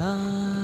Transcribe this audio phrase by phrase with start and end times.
[0.00, 0.59] 啦。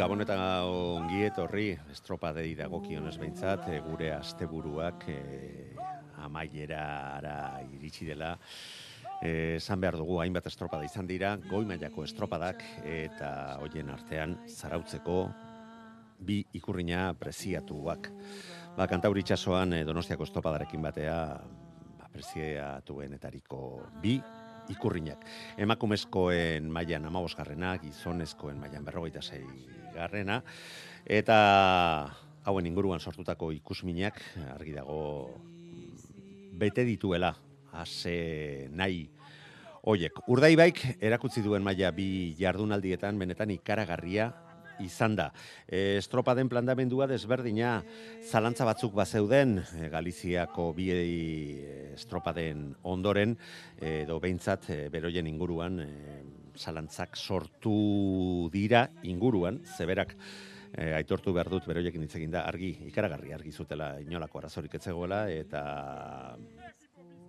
[0.00, 5.16] Gabon, eta ongi etorri, estropa dei dagokionez behintzat, e, gure asteburuak e,
[6.24, 8.30] amaierara iritsi dela.
[9.20, 15.20] E, esan behar dugu hainbat estropada izan dira, goi mailako estropadak eta hoien artean zarautzeko
[16.16, 18.08] bi ikurrina preziatuak.
[18.78, 21.18] Ba, kantauri itxasoan e, donostiako estropadarekin batea
[22.00, 23.66] ba, preziatuenetariko
[24.00, 24.16] bi
[24.70, 25.24] ikurrinak.
[25.58, 29.44] Emakumezkoen mailan amabosgarrena, gizonezkoen mailan berrogeita sei
[29.94, 30.40] garrena,
[31.06, 31.38] eta
[32.44, 34.20] hauen inguruan sortutako ikusminak
[34.54, 35.00] argi dago
[35.38, 37.34] mm, bete dituela
[37.72, 39.08] ase nahi
[39.88, 44.26] Oiek, urdaibaik erakutzi duen maila bi jardunaldietan benetan ikaragarria
[44.84, 45.30] izan da.
[45.66, 47.78] Estropaden plantamendua desberdina
[48.26, 51.00] zalantza batzuk bazeuden e, Galiziako bi e,
[51.94, 53.36] estropaden ondoren
[53.80, 55.80] edo behintzat e, beroien inguruan
[56.60, 60.14] zalantzak sortu dira inguruan, zeberak
[60.72, 65.24] e, aitortu behar dut beroiekin hitz egin da argi, ikaragarri argi zutela inolako arazorik etzegoela
[65.32, 65.62] eta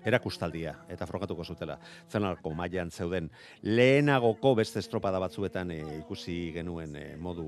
[0.06, 1.78] erakustaldia eta frogatuko zutela
[2.10, 3.30] zenarko mailan zeuden
[3.64, 7.46] lehenagoko beste estropada batzuetan e, ikusi genuen e, modu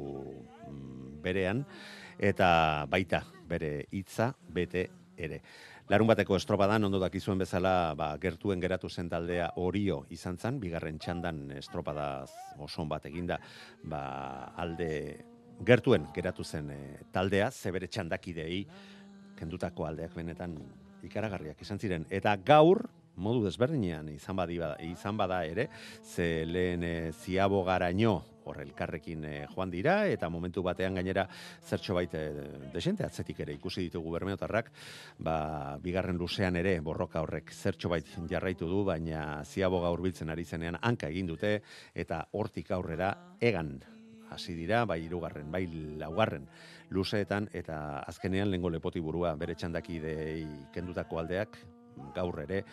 [0.70, 1.64] mm, berean
[2.20, 5.42] eta baita bere hitza bete ere.
[5.92, 10.98] Larun bateko estropadan ondo dakizuen bezala ba, gertuen geratu zen taldea orio izan zen, bigarren
[10.98, 12.26] txandan estropada
[12.64, 13.40] oson bat eginda
[13.84, 14.90] ba, alde
[15.66, 16.80] gertuen geratu zen e,
[17.12, 18.64] taldea, zebere txandakidei
[19.38, 20.56] kendutako aldeak benetan
[21.04, 22.06] ikaragarriak izan ziren.
[22.10, 24.60] Eta gaur, modu desberdinean izan, badi,
[24.90, 25.70] izan bada ere,
[26.04, 31.28] ze lehen e, ziabo garaino hor elkarrekin e, joan dira, eta momentu batean gainera
[31.64, 32.20] zertxo baita
[32.74, 34.72] desente atzetik ere ikusi ditugu bermeotarrak,
[35.24, 40.46] ba, bigarren luzean ere borroka horrek zertxo bait jarraitu du, baina ziabo gaur biltzen ari
[40.46, 41.60] zenean hanka egin dute,
[41.96, 43.78] eta hortik aurrera egan
[44.34, 45.66] hasi dira, bai irugarren, bai
[46.00, 46.48] laugarren
[46.94, 51.58] luzeetan, eta azkenean lengo lepoti burua bere txandakidei kendutako aldeak,
[52.16, 52.64] gaur ere,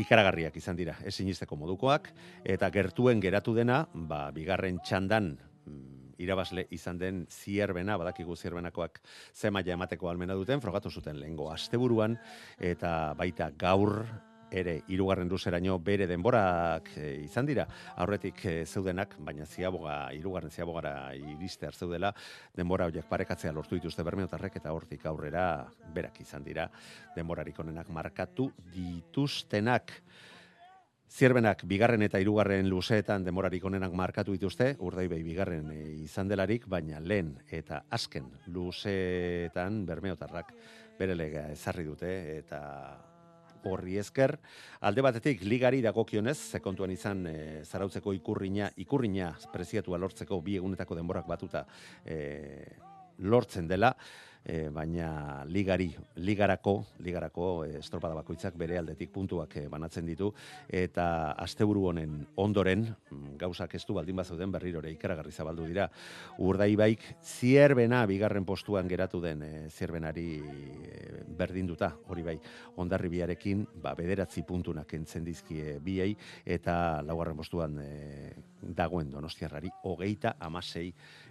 [0.00, 2.10] ikaragarriak izan dira, ez sinisteko modukoak,
[2.44, 9.00] eta gertuen geratu dena, ba, bigarren txandan mm, irabazle izan den zierbena, badakigu zierbenakoak
[9.34, 12.18] zemaia emateko almena duten, frogatu zuten lehengo asteburuan,
[12.58, 14.00] eta baita gaur
[14.54, 17.66] ere hirugarren luzeraino bere denborak e, izan dira.
[18.00, 22.12] Aurretik e, zeudenak baina ziaboga hirugarren ziabogara iristear zeudela
[22.56, 26.68] denbora horiek parekatzea lortu dituzte bermeotarrek eta hortik aurrera berak izan dira
[27.16, 29.98] denborarik onenak markatu dituztenak.
[31.14, 36.98] Zierbenak bigarren eta hirugarren luzeetan demorarik onenak markatu dituzte, urdaibai bigarren e, izan delarik, baina
[37.00, 40.54] lehen eta azken luzeetan bermeotarrak
[40.98, 42.62] bere lega ezarri dute eta
[43.66, 44.36] horri esker.
[44.84, 50.98] Alde batetik ligari dagokionez, ze kontuan izan e, zarautzeko ikurrina, ikurrina preziatua lortzeko bi egunetako
[50.98, 51.64] denborak batuta
[52.04, 52.18] e,
[53.18, 53.94] lortzen dela,
[54.44, 55.88] e, baina ligari,
[56.20, 60.30] ligarako, ligarako e, estropada bakoitzak bere aldetik puntuak e, banatzen ditu,
[60.68, 65.88] eta asteburu honen ondoren, mm, gauzak ez du baldin bazauden berrirore ikaragarri zabaldu dira,
[66.44, 71.02] urdaibaik zierbena bigarren postuan geratu den e, zierbenari e,
[71.34, 72.38] berdinduta, hori bai,
[72.76, 76.12] ondarri biarekin, ba, bederatzi puntunak entzen dizkie biei,
[76.44, 80.88] eta laugarren postuan e, dagoen donostiarrari, hogeita amasei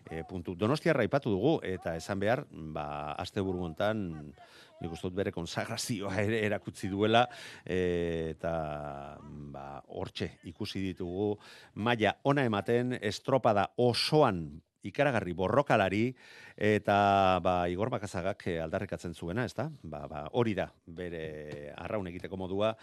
[0.10, 0.56] e, puntu.
[0.60, 2.86] Donostiarra ipatu dugu, eta esan behar, ba,
[3.18, 4.04] asteburu hontan
[4.84, 7.24] nik uste dut bere konsagrazioa ere erakutsi duela
[7.64, 8.54] e, eta
[9.54, 11.34] ba hortxe ikusi ditugu
[11.76, 14.46] maila ona ematen estropada osoan
[14.84, 16.06] ikaragarri borrokalari
[16.60, 19.70] eta ba Igor Bakazagak aldarrikatzen zuena, ezta?
[19.82, 22.74] Ba, ba hori da bere arraun egiteko modua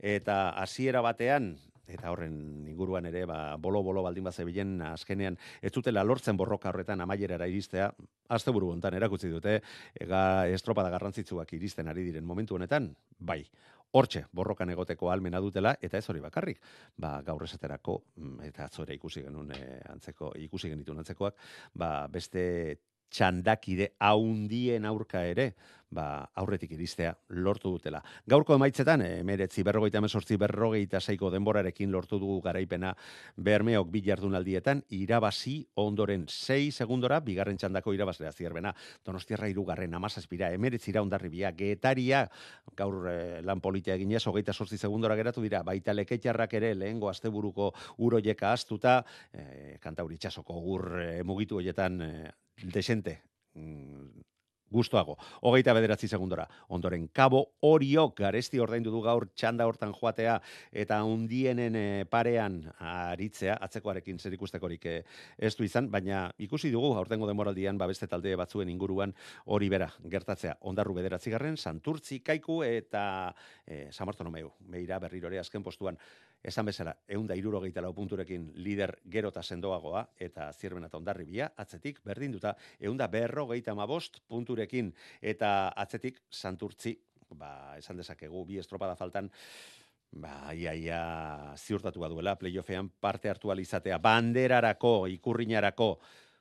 [0.00, 1.52] eta hasiera batean
[1.90, 7.48] eta horren inguruan ere ba bolo-bolo baldin bazebilen azkenean ez dutela lortzen borroka horretan amaierara
[7.50, 7.90] iristea
[8.28, 9.60] asteburu hontan erakutsi dute
[9.94, 13.44] ega estropada garrantzitsuak iristen ari diren momentu honetan bai
[13.92, 16.60] hortxe borrokan egoteko almena dutela eta ez hori bakarrik.
[16.96, 21.36] Ba gaur esaterako mm, eta atzore ikusi genuen e, antzeko ikusi genitun antzekoak
[21.74, 22.78] ba beste
[23.10, 25.50] txandakide haundien aurka ere,
[25.90, 27.10] ba, aurretik iristea
[27.42, 28.00] lortu dutela.
[28.30, 32.92] Gaurko emaitzetan, emeretzi berrogeita emezortzi berrogeita zaiko denborarekin lortu dugu garaipena
[33.36, 38.72] bermeok bi jardunaldietan, irabazi ondoren 6 segundora, bigarren txandako irabazlea zierbena,
[39.06, 42.24] donostiarra irugarren, amazazpira, emeretzi iraundarribia, getaria,
[42.78, 47.72] gaur eh, lan politia eginez, hogeita sortzi segundora geratu dira, baita leketxarrak ere lehengo asteburuko
[47.98, 49.00] uroieka astuta,
[49.32, 52.30] eh, kantauritxasoko gur eh, mugitu hoietan eh,
[52.62, 53.22] desente
[53.54, 54.20] mm,
[54.70, 55.16] gustoago.
[55.42, 56.46] Hogeita bederatzi segundora.
[56.68, 60.36] Ondoren, kabo oriok garesti ordaindu du gaur txanda hortan joatea
[60.70, 65.02] eta undienen eh, parean aritzea, atzekoarekin zer ikustekorik eh,
[65.36, 69.14] ez du izan, baina ikusi dugu aurtengo demoraldian babeste talde batzuen inguruan
[69.46, 70.56] hori bera gertatzea.
[70.70, 73.34] Ondarru bederatzi garren, santurtzi kaiku eta
[73.66, 75.98] e, samartonomeu, meira berrirore azken postuan
[76.42, 81.50] esan bezala, egun da irurogeita lau punturekin lider gerota sendoagoa, eta zirben eta ondarri bia,
[81.56, 86.96] atzetik berdin duta, egun da berrogeita mabost punturekin, eta atzetik santurtzi,
[87.36, 89.28] ba, esan dezakegu, bi estropada faltan,
[90.12, 91.02] ba, ia, ia,
[91.56, 95.92] ziurtatu duela, playoffean parte hartu alizatea, banderarako, ikurriñarako,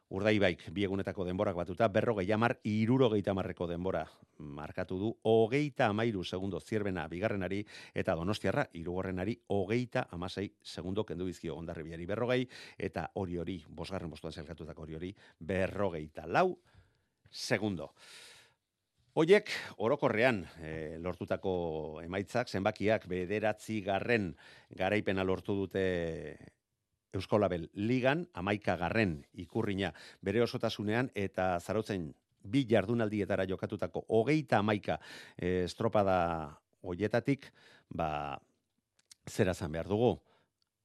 [0.09, 4.01] Urdaibaik biegunetako denborak batuta, berrogei amar, irurogeita marreko denbora
[4.39, 7.59] markatu du, hogeita amairu segundo zierbena bigarrenari,
[7.93, 12.47] eta donostiarra, irugarrenari, hogeita amasei segundo kendu bizkio ondarri biari berrogei,
[12.77, 16.57] eta hori hori, bosgarren bostuan zelkatutako hori hori, berrogeita lau
[17.29, 17.91] segundo.
[19.19, 21.51] Oiek, orokorrean, e, lortutako
[22.01, 24.31] emaitzak, zenbakiak, bederatzi garren
[24.73, 25.85] garaipena lortu dute
[27.13, 32.11] Euskolabel Ligan amaika garren ikurrina bere osotasunean eta zarotzen
[32.43, 34.99] bi jardunaldietara jokatutako hogeita amaika
[35.37, 37.49] e, estropada hoietatik,
[37.89, 38.39] ba,
[39.27, 40.15] zera zan behar dugu.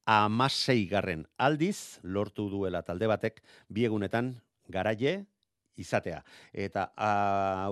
[0.05, 3.41] Amasei garren aldiz lortu duela talde batek
[3.73, 4.35] biegunetan
[4.69, 5.25] garaie,
[5.81, 6.21] izatea.
[6.53, 7.11] Eta a,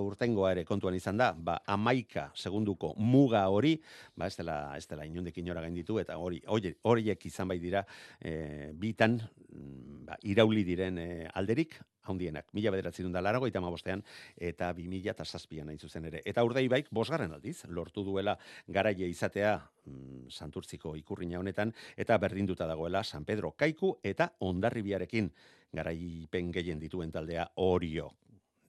[0.03, 3.75] urtengoa ere kontuan izan da, ba, amaika segunduko muga hori,
[4.15, 6.41] ba, ez dela, ez dela inundik inora gain ditu, eta hori,
[6.83, 7.85] horiek izan bai dira,
[8.19, 9.19] e, bitan,
[9.49, 14.03] mm, ba, irauli diren e, alderik, haundienak, mila bederatzen da larago, eta bostean,
[14.37, 16.21] eta bi mila eta zazpian hain zuzen ere.
[16.25, 22.67] Eta urdei baik, bosgarren aldiz, lortu duela garaie izatea mm, santurtziko ikurrina honetan, eta berdinduta
[22.67, 25.31] dagoela San Pedro Kaiku eta Ondarribiarekin.
[25.73, 28.11] Garaipen gehien dituen taldea orio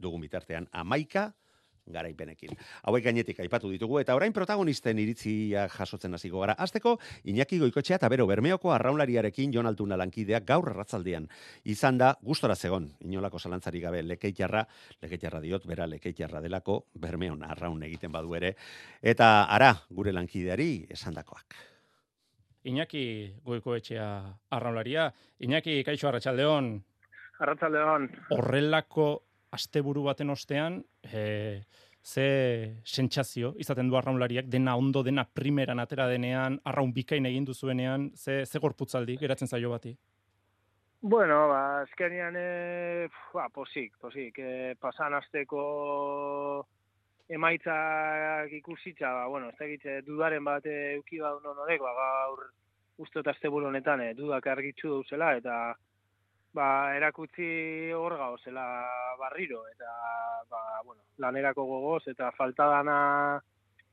[0.00, 1.32] dugun bitartean amaika
[1.92, 2.56] garaipenekin.
[2.88, 6.54] Hauek gainetik aipatu ditugu eta orain protagonisten iritzia jasotzen hasiko gara.
[6.58, 11.28] Azteko, Iñaki Goikotxea eta bero Bermeoko arraunlariarekin Jon Altuna lankideak gaur erratzaldean.
[11.64, 14.64] Izan da, gustora zegon, inolako zalantzari gabe lekeitarra,
[15.02, 18.54] lekeitarra diot, bera lekeitarra delako, Bermeon arraun egiten badu ere.
[19.02, 21.54] Eta ara, gure lankideari esandakoak.
[22.64, 24.08] Iñaki Goikoetxea
[24.56, 25.10] arraunlaria.
[25.44, 26.78] Iñaki, kaixo arratsaldeon.
[27.44, 28.08] Arratzaldean.
[28.32, 29.08] Horrelako
[29.54, 31.62] asteburu baten ostean, e,
[32.04, 32.26] ze
[32.84, 38.44] sentsazio izaten du arraunlariak, dena ondo, dena primeran atera denean, arraun bikain egin duzuenean, ze,
[38.44, 39.94] ze gorputzaldi, geratzen zaio bati?
[41.00, 45.64] Bueno, ba, azkenian, e, ba, posik, posik, e, pasan asteko
[47.28, 52.46] emaitzak ikusitza, ba, bueno, ez da dudaren bat euki ba, gaur
[52.98, 55.74] uste eta honetan, e, dudak argitzu duzela, eta
[56.54, 58.64] ba, erakutzi hor gauzela
[59.18, 59.90] barriro, eta
[60.50, 62.98] ba, bueno, lanerako gogoz, eta falta dana,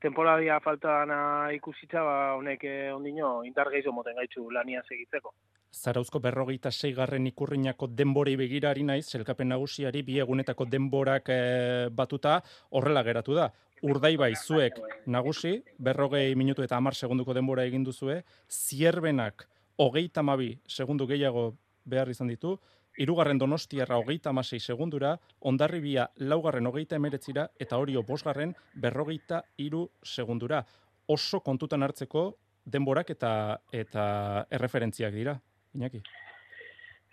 [0.02, 1.18] temporadia falta dana
[1.54, 5.34] ikusitza, ba, honek eh, ondino indar gehiago moten gaitzu lania segitzeko.
[5.72, 12.40] Zarauzko berrogeita seigarren ikurriñako denborei begirari naiz, selkapen nagusiari bi egunetako denborak eh, batuta
[12.70, 13.48] horrela geratu da.
[13.82, 14.76] Urdai bai, zuek
[15.10, 19.48] nagusi, berrogei minutu eta amar segunduko denbora egin duzue, zierbenak
[19.82, 22.56] hogeita mabi segundu gehiago behar izan ditu,
[22.98, 30.62] irugarren donostiarra hogeita amasei segundura, ondarribia laugarren hogeita emeretzira, eta horio bosgarren berrogeita iru segundura.
[31.08, 32.26] Oso kontutan hartzeko
[32.64, 33.32] denborak eta
[33.72, 34.04] eta
[34.50, 35.38] erreferentziak dira,
[35.74, 36.02] Iñaki?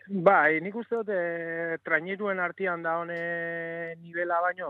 [0.10, 4.70] Bai, nik uste dute traineruen artean da hone nivela baino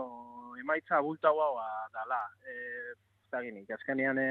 [0.60, 2.20] emaitza bulta guaua dala.
[2.44, 2.56] E,
[3.30, 4.28] Zaginik, azkenean e,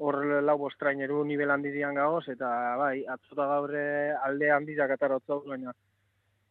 [0.00, 2.48] hor lau bostraineru nivel handi dian gaoz, eta
[2.80, 3.84] bai, atzota gaurre
[4.16, 5.74] alde handi jakatarotza baina,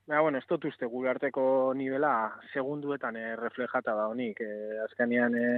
[0.06, 2.14] baina, bueno, ez dut uste gure arteko nivela
[2.54, 5.50] segunduetan e, reflejata da honik, e, azkenean e,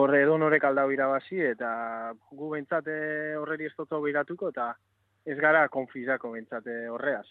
[0.00, 1.70] horre edonorek aldau irabazi, eta
[2.32, 2.96] gu behintzate
[3.40, 4.72] horreri ez dut eta
[5.24, 7.26] ez gara konfizako behintzate horreaz.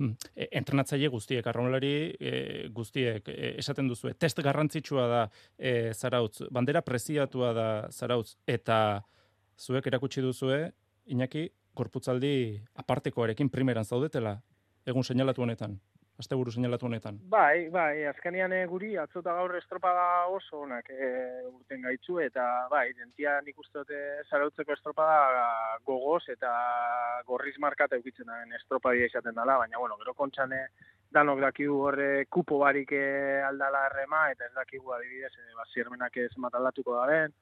[0.00, 0.14] Hmm.
[0.32, 2.30] E, entrenatzaile guztiek, arraunlari e,
[2.72, 5.18] guztiek, e, esaten duzu, test garrantzitsua da
[5.58, 8.78] e, zarautz, bandera preziatua da zarautz, eta
[9.60, 10.62] zuek erakutsi duzue,
[11.10, 12.32] Iñaki, korputzaldi
[12.80, 14.38] apartekoarekin primeran zaudetela,
[14.88, 15.76] egun seinalatu honetan
[16.20, 17.18] asteburu seinalatu honetan.
[17.32, 21.10] Bai, bai, azkenean eh, guri atzota gaur estropada oso onak e,
[21.48, 25.44] urten gaitzu eta bai, dentia nik uste dute zarautzeko estropada
[25.86, 26.52] gogoz eta
[27.26, 30.66] gorriz markata eukitzen daren estropadia izaten dela, baina bueno, gero kontxane
[31.10, 36.32] danok dakigu horre kupo barik eh, aldala errema eta ez dakigu adibidez e, baziermenak ez
[36.36, 37.34] mataldatuko da den,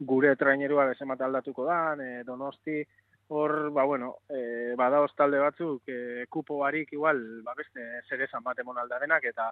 [0.00, 2.82] gure trainerua ez mataldatuko da, e, donosti,
[3.28, 8.42] hor, ba, bueno, e, bada talde batzuk, e, kupo barik igual, ba, beste, zer esan
[8.42, 9.50] bat aldarenak, eta,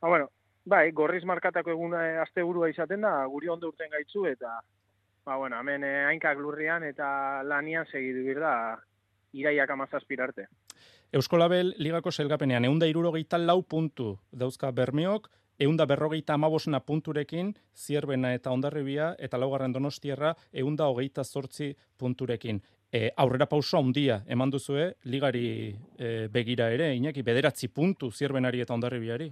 [0.00, 0.30] ba, bueno,
[0.64, 4.60] bai, gorriz markatako eguna e, azte burua izaten da, guri ondo urten gaitzu, eta,
[5.24, 8.78] ba, bueno, hemen e, hainkak lurrian eta lanian segidu birda,
[9.32, 10.46] iraiak amazazpirarte.
[11.12, 15.28] Euskolabel ligako zelgapenean, eunda irurogeita lau puntu dauzka bermeok,
[15.58, 23.12] eunda berrogeita amabosna punturekin, zierbena eta ondarribia, eta laugarren donostierra, eunda hogeita zortzi punturekin e,
[23.16, 29.30] aurrera pauso handia eman duzue ligari e, begira ere, inaki, bederatzi puntu zierbenari eta ondarribiari?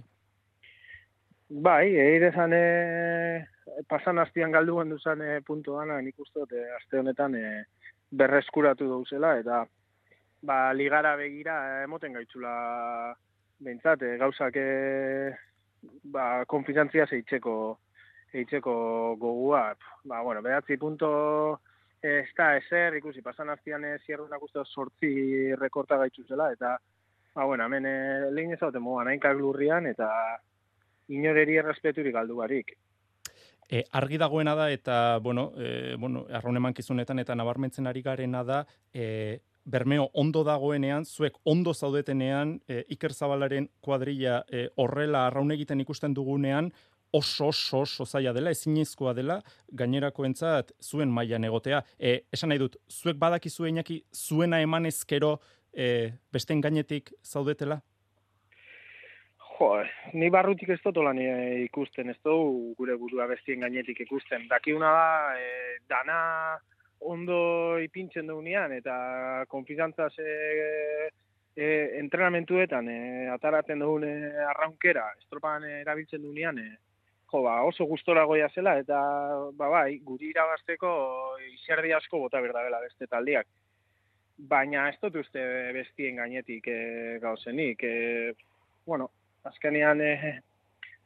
[1.51, 6.65] Bai, eire zan, e, pasan hastian galdu gendu zan e, puntu dana, nik uste e,
[6.79, 7.45] aste honetan e,
[8.09, 9.61] berreskuratu dauzela, eta
[10.41, 12.51] ba, ligara begira emoten gaitzula
[13.61, 14.69] behintzat, e, gauzak e,
[16.09, 17.57] ba, konfizantzia zeitzeko,
[18.31, 18.73] zeitzeko
[19.21, 19.67] gogua,
[20.07, 21.11] ba, bueno, behatzi punto
[22.01, 26.77] ez da ezer, ikusi, pasan aztian zierrunak uste sortzi rekorta gaitzu zela, eta,
[27.35, 27.97] ba, bueno, hemen e,
[28.33, 30.09] lehin ez haute moan, hainkak lurrian, eta
[31.11, 32.73] inoreri errespeturik galdu barik.
[33.71, 38.65] E, argi dagoena da, eta, bueno, e, bueno arraun emankizunetan eta nabarmentzen ari garena da,
[38.93, 45.83] e, Bermeo ondo dagoenean, zuek ondo zaudetenean, e, Iker Zabalaren kuadrilla e, horrela arraun egiten
[45.83, 46.71] ikusten dugunean,
[47.11, 49.39] oso oso oso zaila dela, ezinezkoa dela,
[49.71, 51.81] gainerakoentzat zuen mailan egotea.
[51.99, 55.37] E, esan nahi dut, zuek badakizu einaki zuena eman ezkero
[55.73, 57.81] e, besten gainetik zaudetela?
[59.57, 59.69] Jo,
[60.17, 61.29] ni barrutik ez dut lan e,
[61.67, 64.47] ikusten, ez dut gure burua bestien gainetik ikusten.
[64.49, 66.19] Dakiuna da, e, dana
[67.01, 71.09] ondo ipintzen dugunean, eta konfizantzaz e,
[71.55, 71.67] e,
[71.99, 72.99] entrenamentuetan e,
[73.33, 74.13] ataratzen dugun e,
[74.53, 76.90] arraunkera, estropan erabiltzen dugunean, e,
[77.31, 78.99] jo, ba, oso gustora goia zela, eta,
[79.57, 80.91] ba, bai, guri irabazteko
[81.53, 83.47] izerdi asko bota berda bela beste taldiak.
[84.51, 85.41] Baina ez dut uste
[85.75, 86.79] bestien gainetik e,
[87.21, 87.83] gauzenik.
[87.83, 88.33] E,
[88.85, 89.11] bueno,
[89.45, 90.39] azkenean e,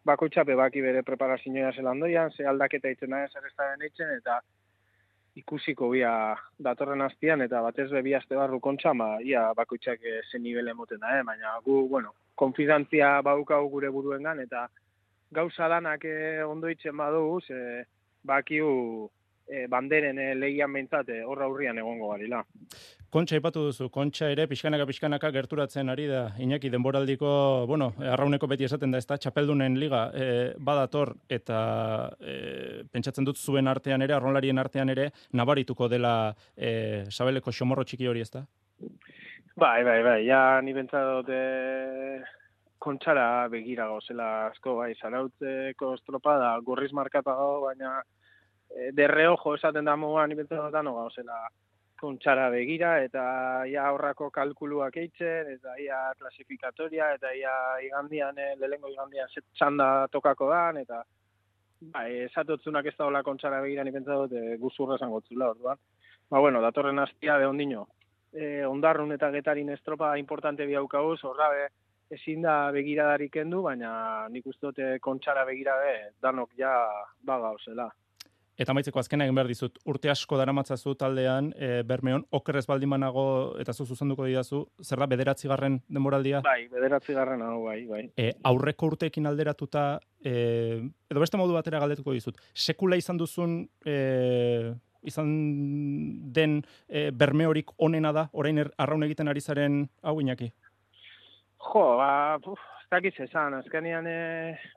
[0.06, 3.34] bako txape baki bere preparazioa zelan doian, ze aldaketa itzen da ez
[3.90, 4.40] itzen, eta
[5.36, 10.00] ikusiko bia datorren hastian, eta batez be bi aste barru kontxa, ba, ia bako txak
[10.32, 11.24] zen nivele moten da, eh?
[11.24, 14.70] baina gu, bueno, konfidantzia baukau gure buruengan, eta
[15.36, 17.86] gauza danak eh, ondo itzen badugu, ze
[18.26, 19.10] bakiu
[19.48, 22.42] eh, banderen eh, lehian behintzat eh, horra hurrian egongo garila.
[23.16, 27.30] Kontxa ipatu duzu, kontxa ere pixkanaka pixkanaka gerturatzen ari da, Iñaki denboraldiko,
[27.70, 31.60] bueno, arrauneko beti esaten da, ez da, txapeldunen liga eh, badator eta
[32.20, 38.10] eh, pentsatzen dut zuen artean ere, arraunlarien artean ere, nabarituko dela eh, sabeleko xomorro txiki
[38.12, 38.44] hori ez da?
[39.56, 41.30] Bai, bai, bai, ja, ni bentsat
[42.80, 48.00] kontxara begira gozela asko, bai, zarautzeko estropada, gorriz markata gau, baina
[48.70, 51.46] e, derre ojo esaten da moan ibentzen dut no gauzela
[52.00, 53.24] kontxara begira, eta
[53.72, 57.54] ia aurrako kalkuluak eitzen, eta ia klasifikatoria, eta ia
[57.88, 61.04] igandian, e, lehengo igandian txanda tokako dan, eta
[61.94, 65.80] bai, esatotzunak ez da hola kontxara begira ibentzen dut e, guzurra zango orduan.
[66.30, 67.88] Ba, bueno, datorren hastia de ondino.
[68.34, 71.68] E, ondarrun eta getarin estropa importante bi haukauz, horra be,
[72.14, 73.92] ezin da begiradarik kendu, baina
[74.32, 76.74] nik uste dute kontxara begirabe danok ja
[77.26, 77.90] baga osela.
[78.56, 82.88] Eta maitzeko azkena egin behar dizut, urte asko dara matzazu taldean, e, bermeon, okerrez baldin
[82.94, 83.26] manago
[83.60, 86.40] eta zu zuzenduko didazu, zer da, bederatzi garren denboraldia?
[86.46, 88.06] Bai, bederatzi garren hau, bai, bai.
[88.16, 89.84] E, aurreko urteekin alderatuta,
[90.24, 90.36] e,
[91.12, 94.72] edo beste modu batera galdetuko dizut, sekula izan duzun, e,
[95.04, 95.36] izan
[96.34, 100.54] den e, bermeorik onena da, orain er, arraun egiten ari zaren hau inaki?
[101.66, 104.18] Jo, ba, ez dakiz esan, azkenean e,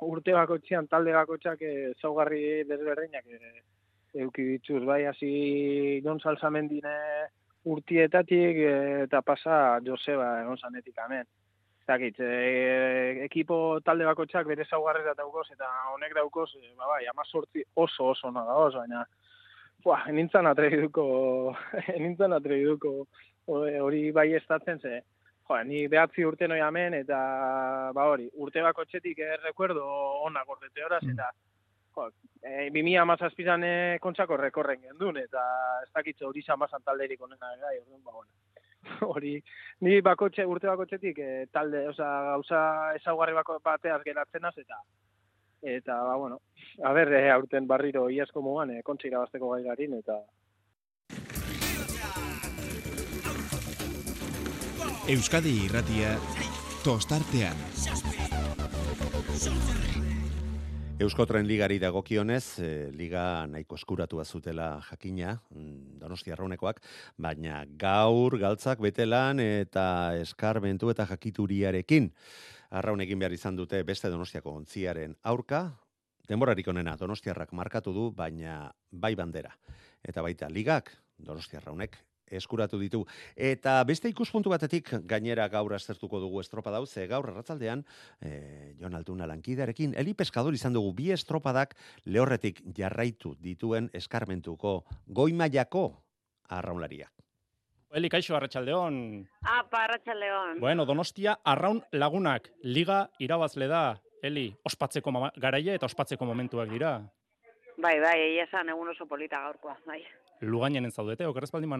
[0.07, 3.62] urte bakotxean, talde bakotxak e, zaugarri desberdinak e,
[4.25, 6.95] euki dituz, bai, hasi Jon Salsamendine
[7.68, 8.73] urtietatik e,
[9.04, 11.28] eta pasa Joseba egon zanetik amen.
[11.88, 17.64] dakit, e, ekipo talde bakotxak bere zaugarrera daukoz, eta honek daukoz, e, ba, bai, amazortzi
[17.76, 19.07] oso oso ona dagoz, baina,
[19.85, 21.04] Buah, nintzen atreiduko,
[22.02, 22.90] nintzen atreiduko
[23.49, 24.99] hori bai estatzen ze.
[25.49, 27.19] Jo, ni behatzi urte noi hemen eta
[27.97, 29.85] ba hori, urte bako txetik errekuerdo
[30.28, 31.14] onak ordete horaz Mm.
[31.14, 31.31] eta
[31.95, 32.11] jo,
[32.43, 35.40] e, 2000 amazazpizan e, kontsako rekorren gendun eta
[35.83, 38.31] ez dakitze hori zamazan talderik onena gai, orduan ba bueno.
[39.12, 39.33] Hori,
[39.81, 42.61] ni bakotxe, urte bakotxetik e, talde, oza, gauza
[42.95, 44.83] ezaugarri bako bateaz geratzen az eta
[45.62, 46.40] eta ba bueno,
[46.85, 50.21] a ber, e, aurten barriro iazko mugan e, kontxa irabazteko gai garin eta
[55.08, 56.10] Euskadi irratia
[56.84, 57.56] tostartean.
[61.00, 66.82] Euskotren ligari dagokionez, e, liga nahiko eskuratu zutela jakina, mm, Donostia Arraunekoak,
[67.16, 72.12] baina gaur galtzak betelan eta eskarmentu eta jakituriarekin
[72.68, 75.72] Arraun egin behar izan dute beste Donostiako ontziaren aurka,
[76.28, 79.56] denborarik onena Donostiarrak markatu du, baina bai bandera.
[80.04, 81.96] Eta baita ligak Donostia Arraunek
[82.30, 83.04] eskuratu ditu.
[83.37, 87.85] Eta beste ikuspuntu batetik gainera gaur aztertuko dugu estropa dau, ze gaur erratzaldean,
[88.20, 95.87] e, Jon Altuna lankidearekin, Eli Pescador izan dugu bi estropadak lehorretik jarraitu dituen eskarmentuko goimaiako
[96.49, 97.12] arraunlariak.
[97.97, 99.26] Eli, kaixo, arratsaldeon.
[99.49, 100.58] Apa, arratsaldeon.
[100.61, 103.97] Bueno, Donostia arraun lagunak liga irabazle da.
[104.23, 106.99] Eli, ospatzeko garaia eta ospatzeko momentuak dira.
[107.78, 110.02] Bai, bai, egia esan egun oso polita gaurkoa, bai.
[110.40, 111.75] Lugainen zaudete, okerrez baldin.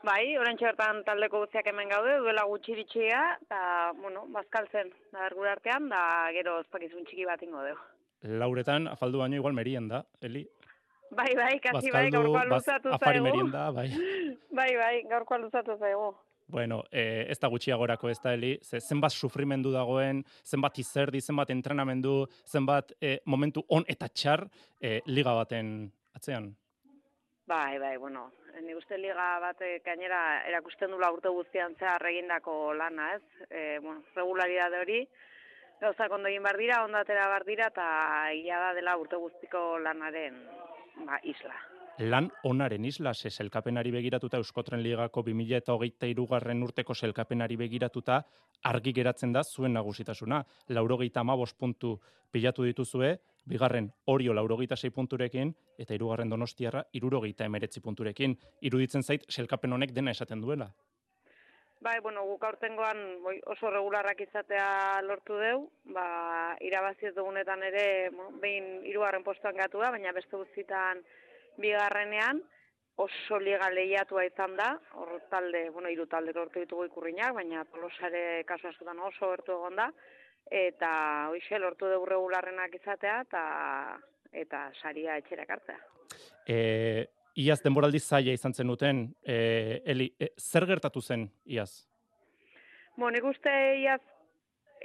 [0.00, 5.50] Bai, orain bertan taldeko guztiak hemen gaude, duela gutxi iritsia, eta, bueno, bazkaltzen, da gure
[5.50, 7.82] artean, da gero ospakizun txiki bat ingo dugu.
[8.40, 10.46] Lauretan, afaldu baino igual merien da, Eli.
[11.10, 13.28] Bai, bai, kasi bai, gaurkoa luzatu afari zaigu.
[13.28, 13.88] merienda, bai.
[14.60, 16.14] Bai, bai, gaurkoa luzatu zaigu.
[16.50, 21.50] Bueno, eh, ez da gutxiagorako ez da, Eli, ze zenbat sufrimendu dagoen, zenbat izerdi, zenbat
[21.50, 24.46] entrenamendu, zenbat eh, momentu on eta txar
[24.80, 26.50] eh, liga baten atzean.
[27.50, 28.28] Bai, bai, bueno,
[28.62, 33.46] ni uste liga bat gainera erakusten dula urte guztian zehar egindako lana, ez?
[33.50, 35.00] E, bueno, regularidade hori,
[35.80, 37.86] gauzak ondo egin behar dira, ondo atera behar dira, eta
[38.36, 40.38] egia da dela urte guztiko lanaren
[41.08, 41.56] ba, isla.
[42.12, 48.22] Lan onaren isla, ze selkapenari begiratuta Euskotren Ligako 2023 garren urteko selkapenari begiratuta
[48.70, 50.44] argi geratzen da zuen nagusitasuna.
[50.68, 51.96] Laurogeita amabos puntu
[52.30, 53.16] pilatu dituzue,
[53.48, 58.36] bigarren orio laurogeita sei punturekin, eta hirugarren donostiarra irurogeita emeretzi punturekin.
[58.60, 60.70] Iruditzen zait, selkapen honek dena esaten duela.
[61.80, 62.98] Bai, bueno, guk aurtengoan
[63.48, 65.62] oso regularrak izatea lortu deu,
[65.96, 71.00] ba, irabazi ez dugunetan ere, bueno, behin hirugarren postuan gatu da, baina beste guztitan
[71.56, 72.42] bigarrenean,
[73.00, 78.44] oso liga lehiatua izan da, hor talde, bueno, hiru talde lortu ditugu ikurriñak, baina tolosare
[78.44, 79.88] kasu askotan oso gertu egon da,
[80.50, 80.90] eta
[81.30, 83.42] hoxe lortu dugu regularrenak izatea, eta
[84.32, 85.78] eta saria etxera ekartzea.
[86.46, 87.06] E,
[87.42, 91.86] iaz denboraldi zaila izan zenuten, e, Eli, e, zer gertatu zen iaz?
[92.96, 94.02] Bo, nik uste iaz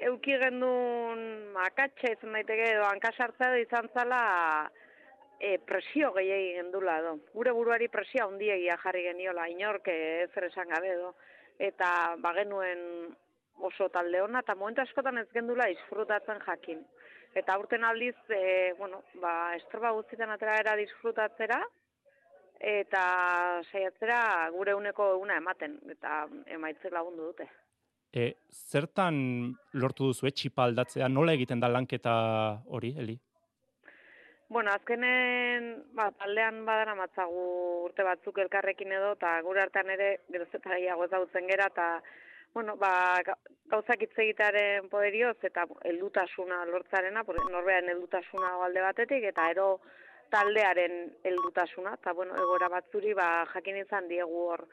[0.09, 4.21] euki gendun akatxe izan daiteke edo hankasartzea edo izan zala
[5.39, 7.17] e, presio gehiagi gendula edo.
[7.33, 11.13] Gure buruari presio handiegia jarri geniola, inork ez zer esan gabe edo.
[11.59, 13.15] Eta bagenuen
[13.59, 16.83] oso talde ona, eta momentu askotan ez gendula disfrutatzen jakin.
[17.35, 21.59] Eta aurten aldiz, e, bueno, ba, estroba guztietan atera era disfrutatzera,
[22.59, 23.03] eta
[23.71, 26.25] saiatzera gure uneko una ematen, eta
[26.57, 27.49] emaitzek lagundu dute.
[28.15, 28.31] E,
[28.71, 29.17] zertan
[29.73, 32.15] lortu duzu etxipa aldatzea, nola egiten da lanketa
[32.71, 33.17] hori, Eli?
[34.47, 37.45] Bueno, azkenen, ba, taldean badara matzagu
[37.89, 41.87] urte batzuk elkarrekin edo, eta gure artean ere, geroz eta gehiago ezagutzen gera, eta,
[42.55, 43.37] bueno, ba, ga-
[43.67, 49.67] gauzak hitz egitearen poderioz, eta heldutasuna lortzarena, norbearen heldutasuna alde batetik, eta ero
[50.31, 50.95] taldearen
[51.27, 54.65] heldutasuna, eta, bueno, egoera batzuri, ba, jakin izan diegu hor,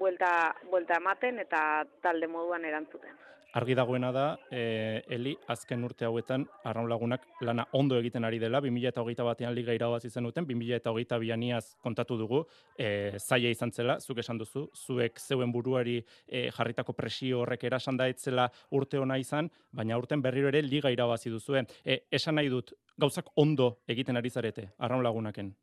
[0.00, 0.32] buelta,
[0.72, 3.20] buelta ematen, eta talde moduan erantzuten.
[3.56, 8.60] Argi dagoena da, e, Eli, azken urte hauetan, arraun lagunak lana ondo egiten ari dela,
[8.60, 12.42] 2008 batean liga irabazi zenuten, 2008 bianiaz kontatu dugu,
[12.76, 17.96] e, zaila izan zela, zuk esan duzu, zuek zeuen buruari e, jarritako presio horrek erasan
[17.96, 21.64] da etzela urte ona izan, baina urten berriro ere liga irabazi duzue.
[21.84, 25.54] E, esan nahi dut, gauzak ondo egiten ari zarete, arraun lagunaken.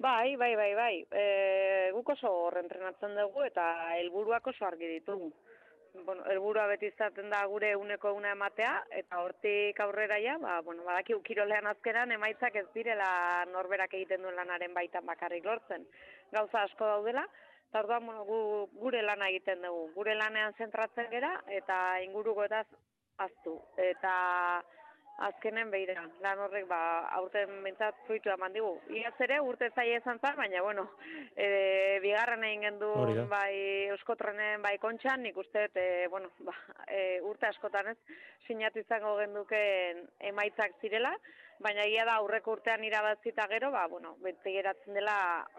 [0.00, 0.94] Bai, bai, bai, bai.
[1.12, 1.24] E,
[1.94, 5.30] guk oso hor entrenatzen dugu eta helburuak oso argi ditugu.
[6.06, 10.84] Bueno, helburua beti izaten da gure uneko una ematea eta hortik aurrera ja, ba, bueno,
[10.86, 15.86] badaki kirolean azkeran emaitzak ez direla norberak egiten duen lanaren baitan bakarrik lortzen.
[16.32, 17.26] Gauza asko daudela,
[17.70, 18.36] Eta orduan, bueno, gu,
[18.82, 19.84] gure lana egiten dugu.
[19.94, 22.64] Gure lanean zentratzen gera eta inguruko eta
[23.22, 23.52] aztu.
[23.78, 24.14] Eta
[25.26, 26.80] azkenen beira, lan horrek ba,
[27.18, 28.70] aurten bintzat fruitu eman digu.
[28.96, 30.86] Iaz ere, urte zaila izan zen, baina, bueno,
[31.36, 32.90] e, bigarren egin gendu
[33.28, 36.56] bai euskotrenen bai kontxan, nik uste, e, bueno, ba,
[36.86, 37.98] e, urte askotan ez,
[38.46, 41.12] sinatu izango genduken emaitzak zirela,
[41.60, 45.18] baina egia da aurreko urtean irabazita gero, ba, bueno, beti geratzen dela,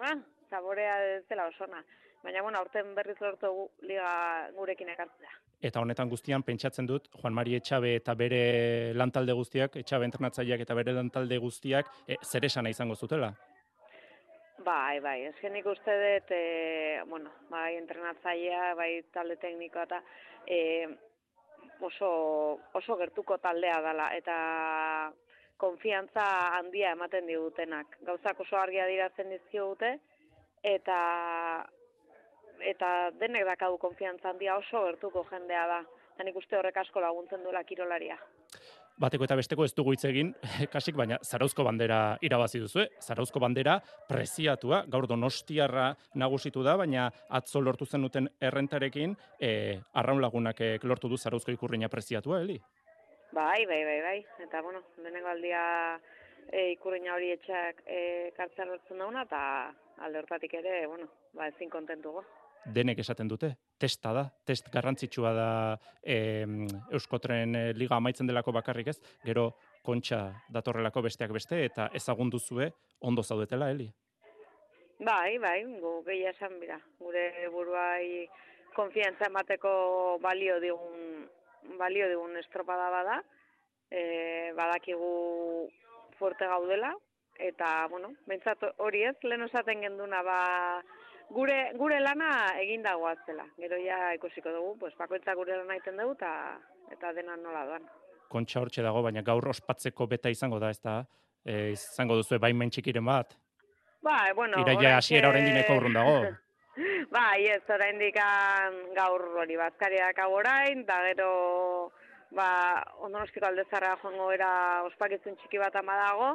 [0.10, 0.18] ah,
[0.50, 1.86] zaborea ez dela osona.
[2.24, 4.12] Baina, bueno, aurten berriz lortu liga
[4.58, 5.40] gurekin ekartzea.
[5.62, 8.42] Eta honetan guztian pentsatzen dut Juan Mari Etxabe eta bere
[8.98, 13.30] lantalde guztiak, Etxabe entrenatzaileak eta bere lantalde guztiak e, zer esana izango zutela.
[14.66, 20.02] Bai, bai, ezken nik uste dut, e, bueno, bai, entrenatzailea, bai, talde teknikoa eta
[20.46, 20.60] e,
[21.82, 22.12] oso,
[22.78, 24.36] oso gertuko taldea dela, eta
[25.62, 26.26] konfiantza
[26.58, 27.98] handia ematen digutenak.
[28.06, 29.96] Gauzak oso argia dirazten dizkigute,
[30.62, 30.98] eta
[32.64, 35.82] eta denek dakadu konfiantza handia oso gertuko jendea da.
[36.16, 38.18] Eta nik uste horrek asko laguntzen duela kirolaria.
[39.02, 40.34] Bateko eta besteko ez dugu hitz egin,
[40.74, 45.88] kasik, baina Zarauzko bandera irabazi duzu, Zarauzko bandera preziatua, gaur donostiarra
[46.22, 51.90] nagusitu da, baina atzo lortu zenuten errentarekin, e, arraun lagunak eh, lortu du Zarauzko ikurriña
[51.90, 52.60] preziatua, Eli?
[53.32, 54.18] Bai, bai, bai, bai.
[54.44, 55.64] Eta, bueno, denengo aldia
[56.52, 58.04] e, ikurriña hori etxak e,
[58.38, 59.42] kartzea lortzen dauna, eta
[60.06, 62.26] alde hortatik ere, bueno, ba, ezin kontentugo.
[62.66, 65.50] Denek esaten dute, testa da, test garrantzitsua da
[66.04, 66.46] e,
[66.94, 69.52] Euskotren eh, liga amaitzen delako bakarrik ez, gero
[69.86, 70.22] kontxa
[70.54, 72.70] datorrelako besteak beste, eta ezagun duzue
[73.02, 73.90] ondo zaudetela, Eli.
[75.02, 76.78] Bai, bai, gu gehia esan bira.
[77.02, 78.28] Gure buruai
[78.76, 81.26] konfiantza emateko balio digun,
[81.80, 83.22] balio digun estropada bada.
[83.90, 85.68] E, badakigu
[86.20, 86.94] fuerte gaudela,
[87.42, 90.38] eta, bueno, bentsat hori ez, lehen osaten genduna, ba,
[91.34, 93.46] gure, gure lana egin dagoazela.
[93.58, 96.32] Gero ja ikusiko dugu, pues, bakoitza gure lana egiten dugu, eta,
[96.92, 97.88] eta dena nola doan.
[98.32, 101.02] Kontxa hortxe dago, baina gaur ospatzeko beta izango da, ez da?
[101.44, 103.34] E, izango duzue baimen txikiren bat.
[104.02, 106.16] Bai, bueno, Iraila oraintxe- hasiera oraindik urrun dago.
[107.12, 108.16] Bai, ez, oraindik
[108.96, 111.92] gaur hori bazkariak hau orain, da gero
[112.36, 112.50] ba,
[113.04, 114.50] ondonostiko aldezarra joango era
[114.88, 116.30] ospakizun txiki bat ama dago,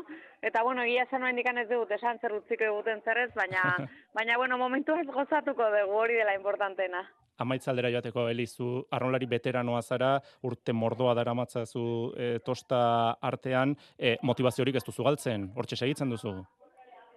[0.44, 3.62] eta bueno, egia esan oraindik ez dugut esan zer utziko eguten zerrez, baina,
[4.16, 7.06] baina bueno, momentu ez gozatuko dugu hori dela importantena.
[7.38, 10.14] Amaitzaldera joateko Elizu, arraunlari veteranoa zara,
[10.48, 11.82] urte mordoa daramatzazu
[12.16, 12.78] e, tosta
[13.20, 16.32] artean, e, motivaziorik ez duzu galtzen, hortxe segitzen duzu.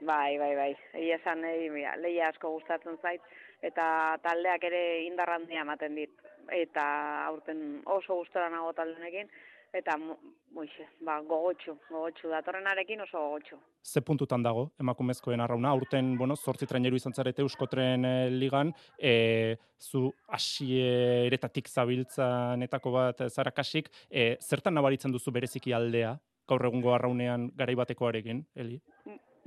[0.01, 0.73] Bai, bai, bai.
[0.93, 3.23] Egia esan, eh, mira, lehia asko gustatzen zait,
[3.61, 6.28] eta taldeak ere indar handia ematen dit.
[6.55, 6.83] Eta
[7.27, 9.29] aurten oso gustora nago taldenekin,
[9.73, 13.57] eta muixe, ba, gogotxu, gogotxu, datorrenarekin oso gogotxu.
[13.85, 19.57] Ze puntutan dago emakumezkoen arrauna, aurten, bueno, zortzi traineru izan zarete Euskotren e, ligan, e,
[19.79, 26.17] zu hasieretatik zabiltzanetako bat eh, zara kasik, e, zertan nabaritzen duzu bereziki aldea,
[26.49, 28.81] gaur egungo arraunean garaibatekoarekin, Eli?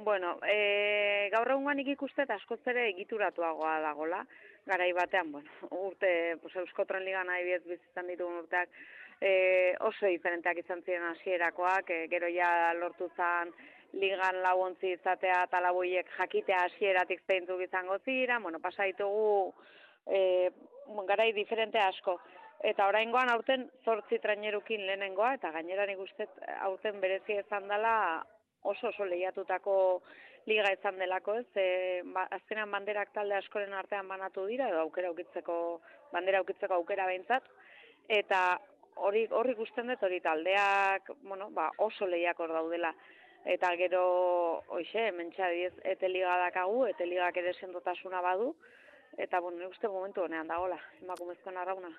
[0.02, 4.22] Bueno, e, gaur egungan nik ikuste eta askoz ere egituratuagoa dagola,
[4.66, 8.70] garai batean, bueno, urte, pues, Euskotren ligan adibidez bizitzan ditugun urteak,
[9.20, 13.52] e, oso diferenteak izan ziren hasierakoak, e, gero ja lortu zan
[13.92, 19.52] ligan lauontzi izatea eta laboiek jakitea hasieratik zeintzuk izango zira, bueno, pasa ditugu
[20.06, 20.50] e,
[21.08, 22.18] garai diferente asko.
[22.62, 25.98] Eta oraingoan aurten zortzi trainerukin lehenengoa, eta gainera nik
[26.60, 27.94] aurten berezi izan dela
[28.62, 29.74] oso oso lehiatutako
[30.46, 31.46] liga izan delako, ez?
[31.56, 35.56] E, ba, azkenan banderak talde askoren artean banatu dira, edo aukera ukitzeko,
[36.12, 37.48] bandera ukitzeko aukera behintzat,
[38.08, 38.42] eta
[39.06, 42.92] hori hori ikusten dut hori taldeak, bueno, ba, oso lehiakor daudela.
[43.52, 44.02] Eta gero,
[44.70, 48.52] hoxe, mentxa diez, ete liga dakagu, ete ligak ere sendotasuna badu,
[49.18, 51.90] eta, bueno, uste momentu honean dagola, emakumezkoen arrauna.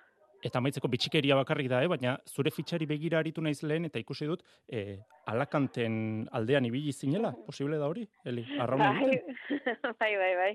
[0.44, 1.88] Eta amaitzeko bitxikeria bakarrik da, eh?
[1.88, 5.00] baina zure fitxari begira aritu naiz lehen eta ikusi dut e,
[5.32, 5.94] alakanten
[6.40, 9.20] aldean ibili zinela, posible da hori, Eli, arrauna Bai,
[10.02, 10.54] bai, bai, bai.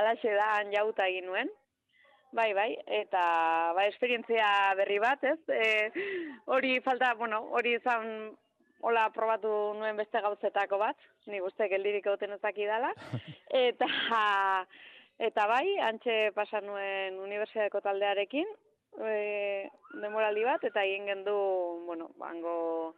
[0.00, 1.52] Alaxe da han jauta egin nuen.
[2.32, 3.20] Bai, bai, eta
[3.76, 4.48] ba, esperientzia
[4.80, 5.38] berri bat, ez?
[5.48, 5.68] E,
[6.56, 8.32] hori falta, bueno, hori izan
[8.80, 12.94] hola probatu nuen beste gauzetako bat, ni guzti geldirik egoten ezaki dala.
[13.68, 13.88] Eta,
[15.28, 18.48] eta bai, antxe pasa nuen unibertsitateko taldearekin,
[19.06, 19.68] e,
[20.02, 21.36] demoraldi bat, eta egin gendu,
[21.86, 22.94] bueno, bango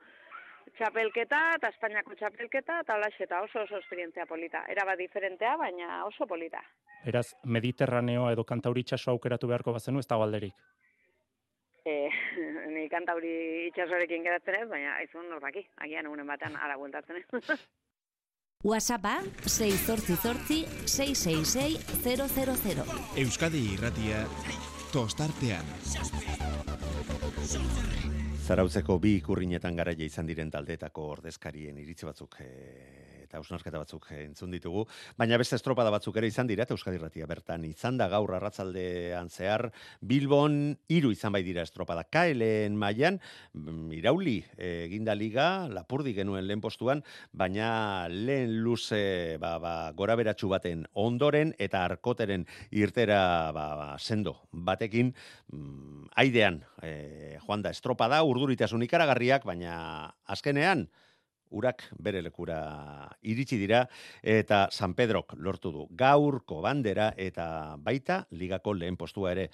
[0.78, 4.64] txapelketa, eta Espainiako txapelketa, eta holaxe, eta oso oso esperientzia polita.
[4.72, 6.62] Era bat diferentea, baina oso polita.
[7.04, 10.54] Beraz, Mediterraneoa edo Kantauri itsasoa aukeratu beharko bazenu ez dago alderik.
[11.84, 12.08] E,
[12.74, 17.60] ni kantauri itxasorekin geratzen ez, baina aizun norbaki, agian egunen batean ara bueltatzen ez.
[18.62, 22.84] WhatsAppa 688 666 000.
[23.16, 24.26] Euskadi Irratia
[24.92, 25.64] tostartean.
[28.46, 34.50] Zarautzeko bi ikurrinetan garaia izan diren taldeetako ordezkarien iritzi batzuk eh, eta ausnarketa batzuk entzun
[34.50, 34.82] ditugu,
[35.18, 39.30] baina beste estropada batzuk ere izan dira eta Euskadi Irratia bertan izan da gaur arratzaldean
[39.30, 39.68] zehar.
[40.02, 42.02] Bilbon hiru izan bai dira estropada.
[42.10, 43.20] KLen mailan
[43.54, 50.16] mm, irauli eh, eginda liga lapurdi genuen lehen postuan, baina lehen luze ba, ba, gora
[50.18, 53.20] beratxu baten ondoren eta arkoteren irtera
[53.54, 55.14] ba, ba, sendo batekin
[55.52, 58.24] mm, aidean e, joan da estropada.
[58.26, 60.88] Urduritasun ikaragarriak, baina azkenean
[61.50, 62.60] urak bere lekura
[63.22, 63.84] iritsi dira
[64.22, 65.86] eta San Pedrok lortu du.
[65.90, 69.50] Gaurko bandera eta baita ligako lehen postua ere.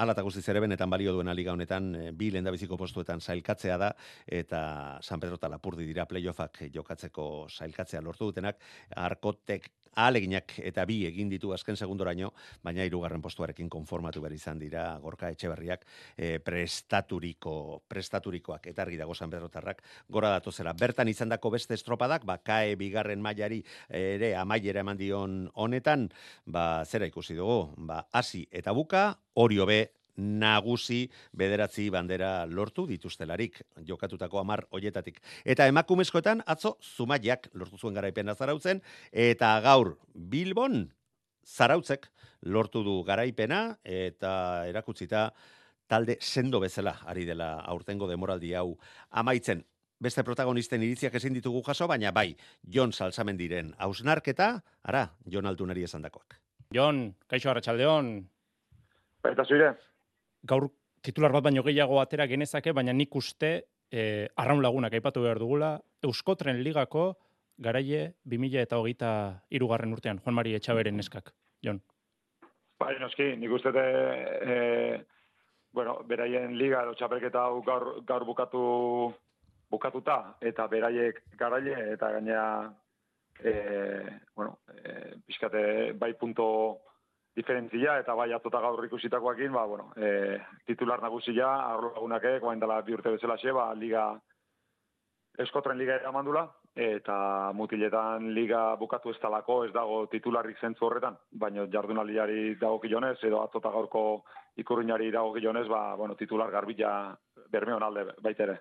[0.00, 3.90] Hala eta guztiz ere benetan balio duena liga honetan e, bi lendabiziko postuetan sailkatzea da
[4.26, 4.60] eta
[5.02, 8.62] San Pedro eta Lapurdi dira playoffak jokatzeko sailkatzea lortu dutenak.
[8.96, 14.84] Arkotek aleginak eta bi egin ditu azken segundoraino, baina hirugarren postuarekin konformatu behar izan dira
[15.02, 15.84] gorka etxeberriak
[16.16, 20.72] e, prestaturiko, prestaturikoak eta argi dago San Pedro tarrak gora datu zela.
[20.72, 26.08] Bertan izan dako beste estropadak, ba, kae bigarren mailari ere amaiera eman dion honetan,
[26.46, 29.84] ba, zera ikusi dugu, ba, hasi eta buka, Orio B
[30.20, 35.20] nagusi bederatzi bandera lortu dituztelarik jokatutako amar hoietatik.
[35.44, 40.84] Eta emakumezkoetan atzo zumaiak lortu zuen garaipena zarautzen eta gaur Bilbon
[41.46, 42.10] zarautzek
[42.42, 45.30] lortu du garaipena eta erakutzita
[45.90, 48.76] talde sendo bezala ari dela aurtengo demoraldi hau
[49.10, 49.64] amaitzen.
[50.00, 52.30] Beste protagonisten iritziak ezin ditugu jaso, baina bai,
[52.64, 56.38] Jon Salsamen diren hausnarketa, ara, Jon Altunari esan dakoak.
[56.72, 58.14] Jon, kaixo arratsaldeon.
[59.26, 59.74] Baita zuire.
[60.42, 60.70] Gaur
[61.02, 63.52] titular bat baino gehiago atera genezake, baina nik uste
[63.90, 65.74] e, arraun lagunak aipatu behar dugula,
[66.04, 67.14] Euskotren ligako
[67.60, 69.10] garaie 2000 eta hogeita
[69.50, 71.32] irugarren urtean, Juan Mari Etxaberen neskak,
[71.64, 71.80] Jon.
[72.80, 74.54] Bai, noski, nik uste e,
[75.76, 78.62] bueno, beraien liga edo txapelketa gaur, gaur bukatu
[79.70, 82.46] bukatuta, eta beraiek garaile, eta gainea,
[83.44, 83.52] e,
[84.34, 86.46] bueno, e, pixkate bai punto
[87.36, 92.80] diferentzia eta bai atzota gaur ikusitakoakin, ba, bueno, e, titular nagusia, arlo lagunakek, bain dela
[92.82, 94.10] bi urte bezala xe, ba, liga,
[95.38, 101.66] eskotren liga eramandula, eta mutiletan liga bukatu ez talako, ez dago titularrik zentzu horretan, baina
[101.70, 104.24] jardunaliari dago kilonez, edo atzota gaurko
[104.58, 107.16] ikurriñari dago kilonez, ba, bueno, titular garbila
[107.50, 108.60] bermeon alde baitere.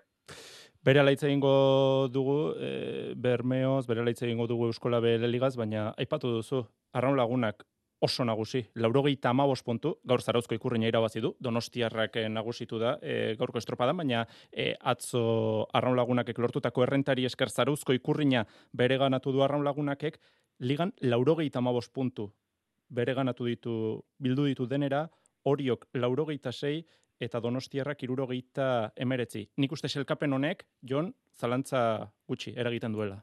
[0.86, 6.32] Bere alaitza egingo dugu, e, bermeoz, bere alaitza egingo dugu Euskola Bele Ligaz, baina aipatu
[6.38, 7.66] duzu, arraun lagunak,
[8.00, 8.64] oso nagusi.
[8.76, 13.98] Laurogeita amabos puntu, gaur zarauzko ikurriña irabazi du, donostiarrak eh, nagusitu da e, gaurko estropadan,
[13.98, 20.20] baina e, atzo arraun lagunakek lortutako errentari esker zarauzko ikurriña bere ganatu du arraun lagunakek,
[20.60, 22.32] ligan laurogeita amabos puntu
[22.90, 23.74] bere ganatu ditu,
[24.18, 25.06] bildu ditu denera,
[25.46, 26.82] horiok laurogeita sei,
[27.20, 29.46] eta donostiarrak irurogeita emeretzi.
[29.60, 31.82] Nik uste selkapen honek, Jon, zalantza
[32.28, 33.20] gutxi, eragiten duela.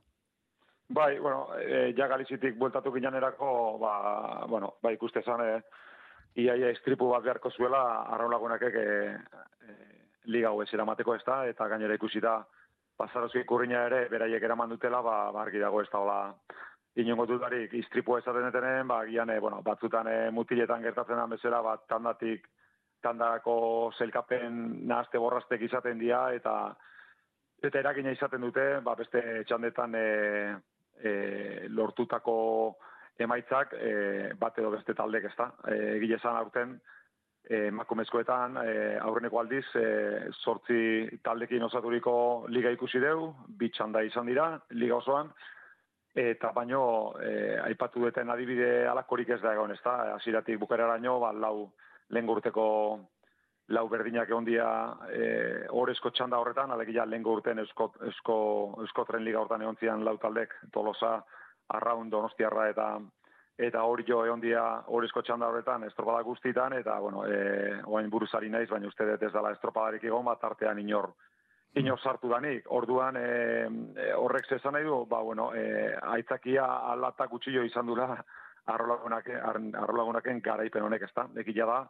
[0.88, 5.56] Bai, bueno, e, ja galizitik bueltatu ginanerako, ba, bueno, bai ikuste zan, e,
[6.44, 7.80] iaia estripu bat beharko zuela,
[8.14, 8.84] arraun lagunakek e,
[9.66, 9.74] e,
[10.30, 12.36] liga hau eramateko ez da, eta gainera ikusi da,
[12.96, 16.20] pasarozki ikurriña ere, beraiek eraman dutela, ba, bargi dago ez da, hola,
[17.02, 21.64] inongo dudarik istripu ezaten etenen, ba, gian, e, bueno, batzutan e, mutiletan gertatzen da bezala,
[21.66, 22.46] bat tandatik,
[23.02, 26.76] tandako zelkapen nahazte borrastek izaten dira, eta
[27.64, 30.06] eta eragina izaten dute, ba, beste txandetan e,
[31.02, 32.36] e, lortutako
[33.18, 33.94] emaitzak e,
[34.38, 35.50] bat edo beste taldek ez da.
[35.68, 36.76] E, Egile zan aurten,
[37.48, 39.86] e, makumezkoetan, e, aurreneko aldiz, e,
[40.42, 45.32] sortzi taldekin osaturiko liga ikusi deu, bitxan da izan dira, liga osoan,
[46.16, 51.32] eta baino, e, aipatu duten adibide alakorik ez da egon, ez da, asiratik bukeraraino, ba,
[51.32, 51.70] lau
[52.10, 52.66] lehen urteko
[53.68, 54.66] lau berdinak egon dia
[55.10, 55.26] e,
[55.74, 58.38] orezko txanda horretan, alegia lehen urten eusko, eusko,
[58.84, 61.18] eusko tren liga horretan egon zian lau taldek, tolosa,
[61.74, 62.90] arraun, donostiarra eta
[63.56, 68.50] eta hori jo egon dia orezko txanda horretan estropada guztitan, eta bueno, e, oain buruzari
[68.52, 71.14] naiz, baina uste dut ez dela estropadarik egon, bat artean inor,
[71.74, 72.68] inor sartu danik.
[72.70, 78.10] Orduan, e, e, horrek zezan nahi du, ba, bueno, e, aitzakia alatak utxillo izan dura,
[78.66, 81.80] arrolagunaken garaipen honek ez da, da,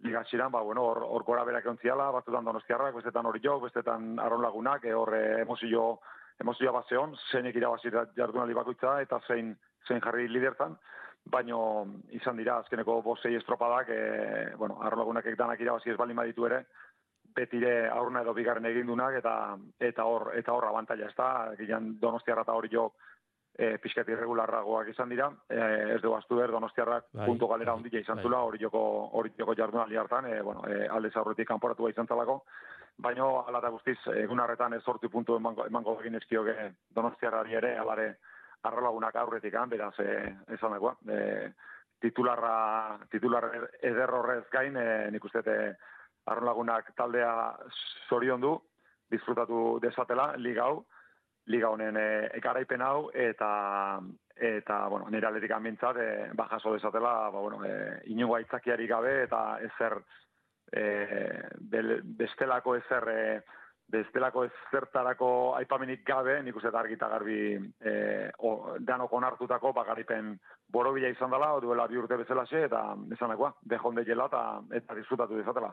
[0.00, 4.42] liga ba, bueno, hor, hor gora berak ontziala, batzutan donostiarrak, bestetan hori jo, bestetan aron
[4.42, 6.00] lagunak, e, hor e, emozio,
[6.40, 9.54] emozioa bat zeon, zeinek irabazi jardunaldi bakoitza, eta zein,
[9.88, 10.76] zein jarri lidertan,
[11.24, 16.46] baino izan dira, azkeneko bosei estropadak, e, bueno, aron lagunak ekdanak irabazi ez baldin baditu
[16.46, 16.64] ere,
[17.34, 22.44] betire aurna edo bigarren egindunak, eta eta hor eta hor abantaila ez da, gian donostiarra
[22.46, 22.90] eta hori jo,
[23.56, 25.58] e, pixkat irregularragoak izan dira, e,
[25.94, 28.24] ez dugu astu ber, donostiarrak Bai, puntu galera bai, izan bai.
[28.24, 32.42] zula, hori joko, hori joko jardunaldi hartan, e, bueno, e, alde zaurretik kanporatua izan zalako,
[32.98, 37.76] baino ala eta guztiz, egun harretan ez sortu puntu emango, emango egin ezkioge donostiarrari ere,
[37.78, 38.16] alare
[38.64, 41.50] arrolagunak aurretik, han, beraz, e, esan dagoa, e,
[42.00, 43.48] titularra, titular
[43.82, 45.42] eder horrez gain, e, nik uste
[46.26, 47.54] arrolagunak taldea
[48.08, 48.54] zorion du,
[49.10, 50.84] disfrutatu desatela, liga hau,
[51.46, 54.00] liga honen e, garaipen hau eta
[54.34, 59.22] eta bueno, nire aldetik amintzat e, ba jaso desatela, ba bueno, e, inungo aitzakiari gabe
[59.24, 60.00] eta ezer
[60.72, 60.84] e,
[61.60, 63.20] bel- bestelako ezer e,
[63.94, 65.28] bestelako ezertarako
[65.58, 67.38] aipamenik gabe, nik uste dut argi eta garbi
[67.84, 67.94] e,
[68.38, 70.34] o, danok onartutako bagaripen
[70.72, 74.44] borobila izan dela, duela bi urte bezalaxe, eta esanakoa, dejonde jela eta,
[74.80, 75.70] eta disfrutatu dezatela.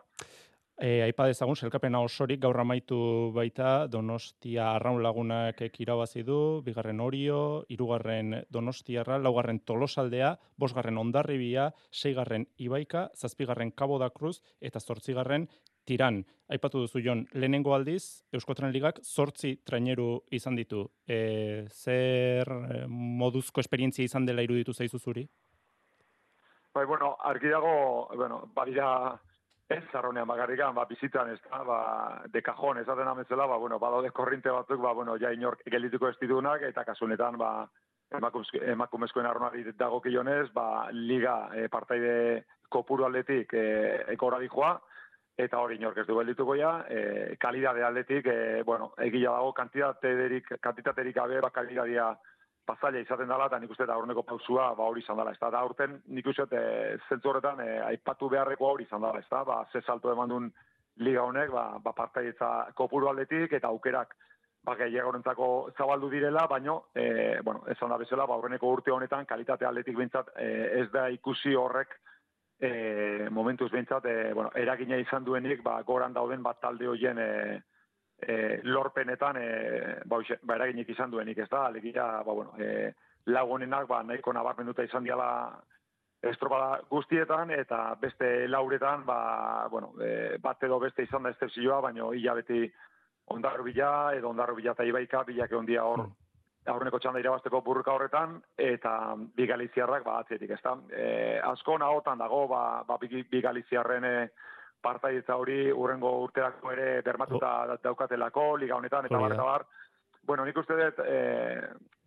[0.80, 2.98] E, aipa dezagun, selkapena osorik gaur amaitu
[3.36, 12.48] baita Donostia arraun lagunak irabazi du, bigarren Orio, hirugarren Donostiarra, laugarren Tolosaldea, bosgarren Ondarribia, seigarren
[12.58, 15.48] Ibaika, zazpigarren Cabo da Cruz eta zortzigarren
[15.86, 16.24] Tiran.
[16.52, 20.84] Aipatu duzu Jon, lehenengo aldiz Euskotren Ligak zortzi traineru izan ditu.
[21.08, 25.28] E, zer eh, moduzko esperientzia izan dela iruditu zaizu zuri?
[26.74, 28.88] Bai, bueno, argi dago, bueno, badira
[29.72, 31.80] ez zarronean bakarrikan, ba, bizitan ez da, ba,
[32.32, 36.18] de cajon esaten ametzela, ba, bueno, badaude korrinte batzuk, ba, bueno, ja inork gelituko ez
[36.22, 37.52] ditunak, eta kasunetan, ba,
[38.12, 43.66] emakumezko- emakumezkoen arronari dago kionez, ba, liga e, partaide kopuru aldetik e,
[44.16, 44.76] ekora dijoa,
[45.38, 50.58] eta hori inork ez du geldituko ja, e, kalidade aldetik, e, bueno, egia dago kantitaterik,
[50.62, 52.12] kantitaterik gabe, ba, kalidadia
[52.72, 55.36] pasaia izaten dela, eta nik uste da aurreneko pausua ba, hori izan dela.
[55.36, 59.20] Ez da, da aurten nik uste e, zentzu horretan e, aipatu beharreko hori izan dela.
[59.20, 60.52] Ez da, ba, ze salto eman duen
[61.04, 64.16] liga honek, ba, ba partaietza kopuru aldetik, eta aukerak
[64.64, 69.66] ba, gehiagorentzako zabaldu direla, baino, e, bueno, esan da bezala, ba, aurreneko urte honetan, kalitate
[69.66, 70.50] aldetik bintzat, e,
[70.84, 71.98] ez da ikusi horrek
[72.62, 77.32] e, momentuz bintzat, e, bueno, eragina izan duenik, ba, goran dauden bat talde hoien e,
[78.22, 79.48] e, lorpenetan e,
[80.06, 82.94] ba, ba, eraginik izan duenik, ez da, alegia, ba, bueno, e,
[83.26, 85.30] lagunenak ba, nahiko nabarmenduta izan diala
[86.22, 92.12] estropada guztietan, eta beste lauretan, ba, bueno, e, bat edo beste izan da estepzioa, baino
[92.14, 92.68] hilabeti
[93.34, 96.06] ondarro bila, edo ondarro bila eta ibaika, bilak ondia hor,
[96.70, 100.78] aurreneko txanda irabazteko burruka horretan, eta bi galiziarrak, ba, atzetik, ez da.
[100.94, 101.06] E,
[101.50, 104.16] asko nahotan dago, ba, ba bi, bi galiziarren e,
[104.82, 109.36] partaidetza hori urrengo urterako ere bermatuta daukatelako, liga honetan, eta bar, da.
[109.36, 109.66] eta bar.
[110.24, 111.62] Bueno, nik uste dut, e,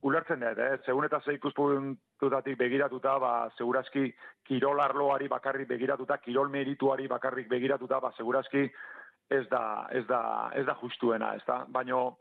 [0.06, 0.76] ulertzen dut, eh?
[0.86, 4.06] segun eta zei ikuspuntutatik begiratuta, ba, segurazki
[4.46, 8.68] kirolarloari bakarrik begiratuta, kirol merituari bakarrik begiratuta, ba, segurazki
[9.30, 10.22] ez da, ez da,
[10.54, 11.64] ez da justuena, ez da?
[11.74, 12.16] Baino,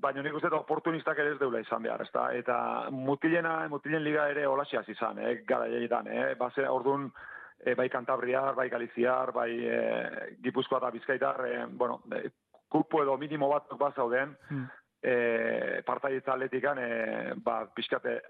[0.00, 2.30] baina nik uste dut oportunistak ere ez deula izan behar, ezta?
[2.36, 2.56] Eta
[2.94, 6.34] mutilena, mutilen liga ere olasiaz izan, eh, gara jaietan, eh?
[6.40, 7.10] Base, orduan,
[7.64, 9.80] e, bai Kantabriar, bai Galiziar, bai e,
[10.42, 12.30] Gipuzkoa eta Bizkaitar, e, bueno, e,
[12.68, 14.66] kupo edo minimo bat bazauden, Hmm.
[15.02, 18.20] e, partaietza atletikan, e, ba, pixkate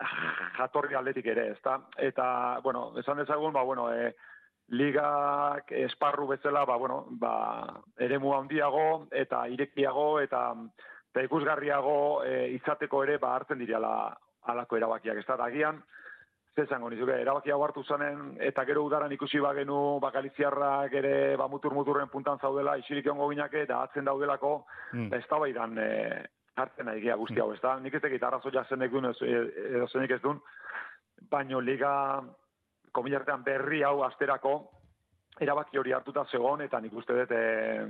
[0.58, 1.80] jatorri atletik ere, ezta?
[1.98, 4.14] Eta, bueno, esan dezagun, ba, bueno, e,
[4.70, 7.34] ligak esparru bezala, ba, bueno, ba,
[7.98, 10.54] eremu handiago eta irekiago eta
[11.10, 14.16] eta ikusgarriago e, izateko ere ba hartzen direla
[14.46, 15.82] alako erabakiak, ez da, Da, agian,
[16.61, 21.37] ze esango nizuke, erabaki hau hartu zanen, eta gero udaran ikusi bagenu, ba, Galiziarrak ere,
[21.37, 25.12] ba, mutur-muturren puntan zaudela, isilik ongo ginake, da atzen daudelako, Mm.
[25.14, 27.79] ez da baidan e, hartzen nahi guzti hau, ez da?
[27.81, 30.40] Nik ez tekit arrazoia zenek duen, ez- e- edo zenik ez duen,
[31.31, 32.23] baino liga,
[32.92, 34.70] komilartean berri hau asterako,
[35.40, 37.87] erabaki hori hartuta zegoen, eta nik uste dut, e,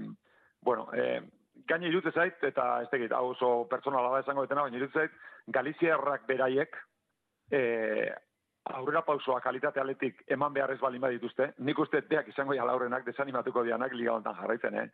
[0.62, 1.20] bueno, e,
[1.66, 5.10] gaine irute zait, eta ez tekit, hau oso pertsonala da esango detena, baina irute zait,
[5.48, 6.76] Galiziarrak beraiek,
[7.50, 8.12] e,
[8.68, 13.06] aurrera pausoa kalitate aletik eman behar ez balin badituzte, nik uste beak izango ja laurrenak
[13.06, 14.88] desanimatuko dianak liga hontan jarraitzen, eh?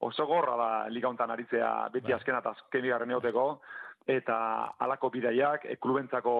[0.00, 2.16] Oso gorra da liga hontan aritzea beti Bai.
[2.18, 3.46] azkena eta azken bigarren eoteko,
[4.06, 4.38] eta
[4.78, 6.34] alako bidaiak, e, klubentzako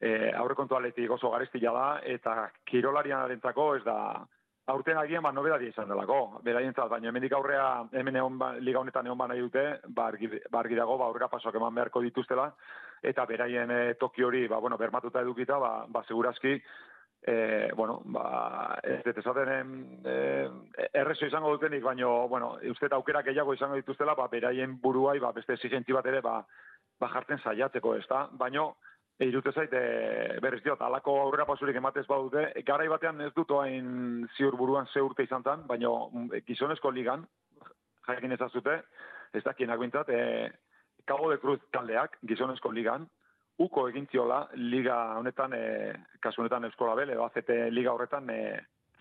[0.00, 3.98] e, aurrekontu aletik oso garestila da, eta kirolarianarentzako ez da,
[4.66, 9.06] aurten agian ba nobedadia izan delako, beraientzat, baina hemendik aurrea hemen egon ba, liga honetan
[9.06, 12.50] egon ba nahi dute, ba argi, ba argi dago, ba aurrera pasoak eman beharko dituztela,
[13.02, 16.60] eta beraien e, toki hori, ba, bueno, bermatuta edukita, ba, ba segurazki,
[17.26, 19.74] e, bueno, ba, ez dut esaten
[20.04, 20.16] e,
[20.92, 25.56] errezo izango dutenik, baino, bueno, uste aukera gehiago izango dituztela, ba, beraien buruai, ba, beste
[25.56, 26.38] exigentzi bat ere, ba,
[27.00, 28.26] ba jartzen saiatzeko, ez da?
[28.32, 28.76] Baino,
[29.18, 33.50] e, irute zait, e, berriz diot, alako aurrera pasurik ematez badute, garai batean ez dut
[33.58, 37.26] hain ziur buruan ze urte izan tan, baino, mm, gizonezko ligan,
[38.06, 38.80] jakin ezazute,
[39.34, 40.52] ez dakienak bintzat, e,
[41.06, 43.06] Cabo de Cruz taldeak, gizonezko ligan,
[43.62, 48.40] uko egin ziola liga honetan, e, kasu honetan Euskola Bel, edo ACT liga horretan e,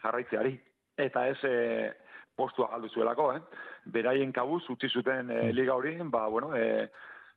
[0.03, 0.53] jarraitzeari.
[1.07, 1.55] Eta ez e,
[2.37, 3.41] postua galdu zuelako, eh?
[3.97, 6.87] Beraien kabuz, utzi zuten e, liga hori, ba, bueno, e,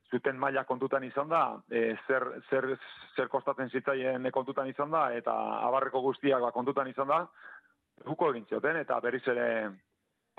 [0.09, 2.69] zuten maila kontutan izan da, e, zer, zer,
[3.15, 5.35] zer kostatzen zitzaien kontutan izan da, eta
[5.67, 7.23] abarreko guztiak ba, kontutan izan da,
[8.05, 9.49] uko egin zioten, eta berriz ere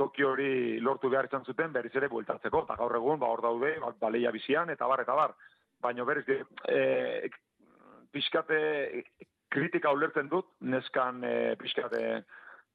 [0.00, 3.74] Tokio hori lortu behar izan zuten, berriz ere bueltatzeko, eta gaur egun, ba, hor daude,
[3.82, 5.34] ba, baleia bizian, eta bar, eta bar.
[5.84, 6.24] Baina berriz,
[6.68, 7.28] e,
[8.12, 8.60] pixkate
[9.50, 12.00] kritika ulertzen dut, neskan e, pixkate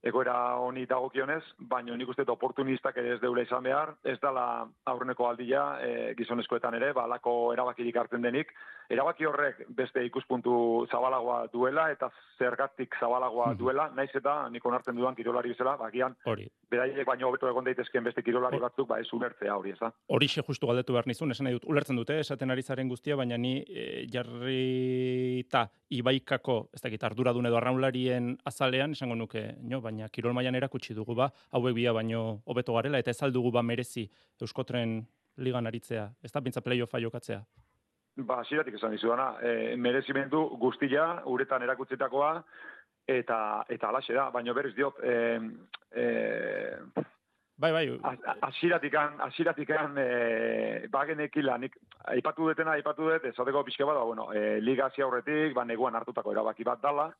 [0.05, 1.41] egoera honi dagokionez,
[1.71, 4.45] baina nik uste oportunistak ere ez deule izan behar, ez dala
[4.91, 8.53] aurreneko aldia e, gizonezkoetan ere, balako erabakirik hartzen denik,
[8.93, 13.59] erabaki horrek beste ikuspuntu zabalagoa duela eta zergatik zabalagoa hmm.
[13.59, 16.45] duela, naiz eta nik onartzen dudan kirolari bezala, bakian, hori.
[16.69, 19.89] beraiek baino hobeto egon daitezkeen beste kirolari batzuk, ba ez ulertzea hori, ez da?
[20.13, 23.41] Hori xe justu galdetu behar nizun, esan dut, ulertzen dute, esaten ari zaren guztia, baina
[23.41, 30.33] ni e, jarrita ibaikako, ez dakit, arduradun edo arraularien azalean, esango nuke, no, baina kirol
[30.33, 34.09] mailan erakutsi dugu ba, hauek bia baino hobeto garela, eta ez aldugu ba merezi
[34.41, 34.99] Euskotren
[35.37, 37.41] ligan aritzea, ez da bintza playoffa jokatzea?
[38.27, 42.31] Ba, ziratik esan dizu dana, e, merezimendu guztia, uretan erakutzitakoa,
[43.07, 43.39] eta
[43.69, 45.15] eta alaxe da, baina berriz diot, e,
[45.91, 46.05] e,
[47.57, 47.85] Bai, bai.
[48.43, 51.77] Asiratikan, asiratikan, e, bagenekila, nik,
[52.11, 56.67] aipatu detena, aipatu dut, esateko pixke bada, bueno, e, liga aurretik, ba, neguan hartutako erabaki
[56.67, 57.13] bat dala,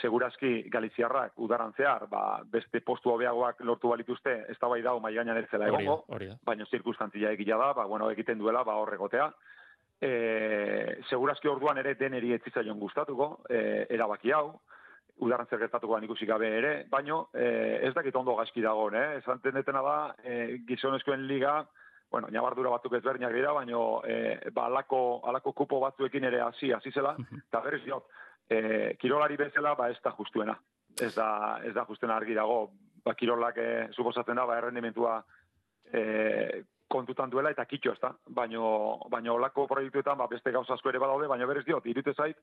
[0.00, 5.14] segurazki Galiziarrak udaran zehar, ba, beste postu hobeagoak lortu balituzte, ez da bai dau mai
[5.14, 6.04] gainan ez zela egongo,
[6.44, 9.30] baina zirkustantzia egila da, ba, bueno, egiten duela, ba, horregotea.
[10.04, 10.10] E,
[11.08, 14.58] segurazki orduan ere deneri etzitzaion gustatuko, e, erabaki hau,
[15.22, 19.20] udaran zer gertatuko ikusi gabe ere, baino e, ez dakit ondo gaizki dago, eh?
[19.20, 21.62] esan detena da, e, gizonezkoen liga,
[22.10, 26.90] bueno, nabardura batzuk ezberdinak dira, baino e, ba, alako, alako kupo batzuekin ere hasi hasi
[26.90, 27.14] zela,
[27.48, 28.10] eta berriz diot,
[28.48, 30.56] e, kirolari bezala ba ez da justuena.
[31.00, 32.70] Ez da, ez da justuena argi dago,
[33.04, 35.18] ba, kirolak e, suposatzen da, ba, errendimentua
[35.92, 38.12] e, kontutan duela eta kitxo ez da.
[38.36, 38.64] Baino,
[39.10, 42.38] baino olako proiektuetan ba, beste gauza asko ere badaude, baina berez diot, irute zait,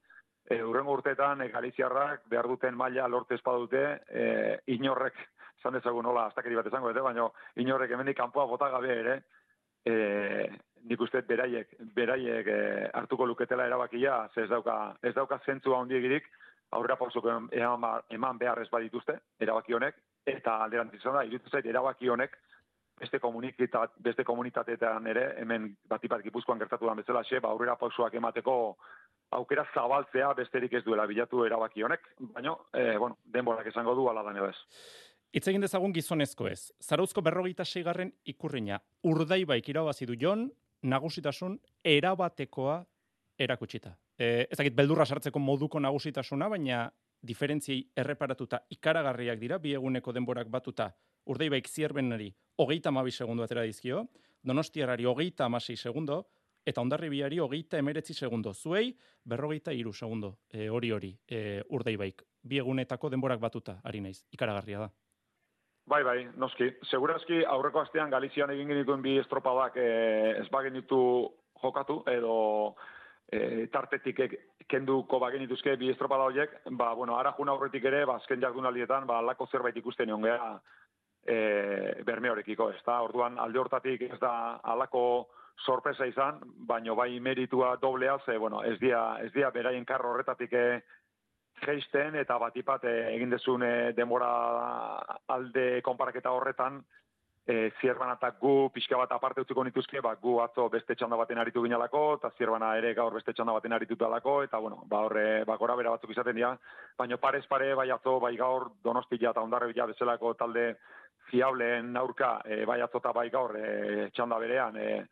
[0.50, 4.26] e, urrengo urteetan e, Galiziarrak behar duten maila lorte espadute, e,
[4.76, 5.22] inorrek,
[5.62, 7.32] zan dezagun nola, aztakeri bat esango, ete, baino
[7.62, 9.22] inorrek hemenik kanpoa bota gabe ere,
[9.86, 10.50] e,
[10.90, 12.62] nik uste beraiek, beraiek e,
[12.94, 16.30] hartuko luketela erabakia, ze ez dauka, ez dauka zentzua ondiegirik,
[16.72, 21.66] aurrera pausok eman, eman behar ez badituzte, erabaki honek, eta alderantz izan da, irutu zait,
[21.66, 22.38] erabaki honek,
[23.02, 28.14] beste komunitat, beste komunitateetan ere, hemen batipat gipuzkoan gertatu da bezala, xe, ba, aurrera pausoak
[28.20, 28.56] emateko
[29.38, 34.24] aukera zabaltzea besterik ez duela bilatu erabaki honek, baina, e, bueno, denborak esango du ala
[34.24, 34.58] da ez.
[35.32, 36.72] Itz egin dezagun gizonezko ez.
[36.84, 38.82] Zarauzko berrogeita seigarren ikurriña.
[39.08, 40.50] Urdai baik irabazi du jon,
[40.84, 42.82] nagusitasun erabatekoa
[43.40, 43.94] erakutsita.
[44.18, 46.90] E, ez dakit beldurra sartzeko moduko nagusitasuna, baina
[47.22, 50.90] diferentziei erreparatuta ikaragarriak dira, bi eguneko denborak batuta
[51.26, 54.08] urdei baik zierbenari hogeita amabi segundo atera dizkio,
[54.44, 56.26] donostiarari hogeita amasei segundo,
[56.66, 58.54] eta ondarri biari hogeita emeretzi segundo.
[58.54, 58.92] Zuei,
[59.24, 62.26] berrogeita iru segundo, e, hori hori, e, urdei baik.
[62.44, 64.92] Bi egunetako denborak batuta, ari naiz, ikaragarria da.
[65.92, 66.70] Bai, bai, noski.
[66.88, 69.88] Segurazki aurreko astean Galizian egin genituen bi estropadak e,
[70.40, 71.00] ez bagen ditu
[71.60, 72.36] jokatu, edo
[73.28, 74.22] e, tartetik
[74.72, 79.04] kenduko bagen dituzke bi estropada horiek, ba, bueno, ara juna aurretik ere, ba, azken jardunaldietan,
[79.10, 80.54] ba, lako zerbait ikusten nion geha
[81.28, 81.38] e,
[82.08, 84.34] berme horrekiko, ez da, orduan alde hortatik ez da
[84.64, 85.04] alako
[85.66, 86.40] sorpresa izan,
[86.72, 90.66] baino bai meritua doblea, ze, bueno, ez dia, ez dia beraien karro horretatik e,
[91.62, 94.32] geisten eta batipat e, egin dezun e, demora
[95.28, 96.82] alde konparaketa horretan
[97.46, 101.42] e, zierbana eta gu pixka bat aparte utziko nituzke, ba, gu atzo beste txanda baten
[101.42, 105.44] aritu ginalako, eta zierbana ere gaur beste txanda baten aritu alako, eta bueno, ba horre,
[105.46, 106.54] ba gora bera batzuk izaten dira,
[106.98, 110.76] baina parez pare, bai atzo, bai gaur, donostia eta ondarre bila bezalako talde
[111.30, 115.06] fiableen aurka, e, bai atzo eta bai gaur, e, txanda berean, e,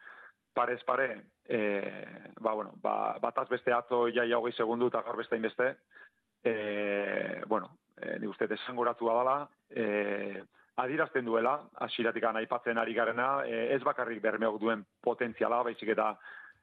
[0.54, 1.10] parez pare,
[1.48, 1.60] e,
[2.40, 5.76] ba bueno, ba, bataz beste atzo jaia hogei segundu eta gaur beste inbeste,
[6.44, 10.44] e, bueno, e, ni uste desangoratu dala, e,
[10.80, 16.14] adirazten duela, asiratik aipatzen ari garena, e, ez bakarrik bermeok duen potentziala, baizik eta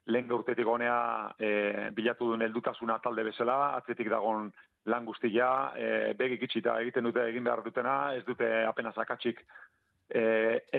[0.07, 4.51] lehen urtetik honea e, bilatu duen heldutasuna talde bezala, atzetik dagon
[4.87, 9.43] lan guztia, e, begik itxita egiten dute egin behar dutena, ez dute apenas akatsik
[10.09, 10.23] e,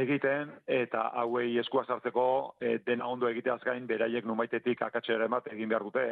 [0.01, 5.69] egiten, eta hauei eskua sartzeko e, dena ondo egiteaz gain, beraiek numaitetik akatxera bat egin
[5.69, 6.07] behar dute,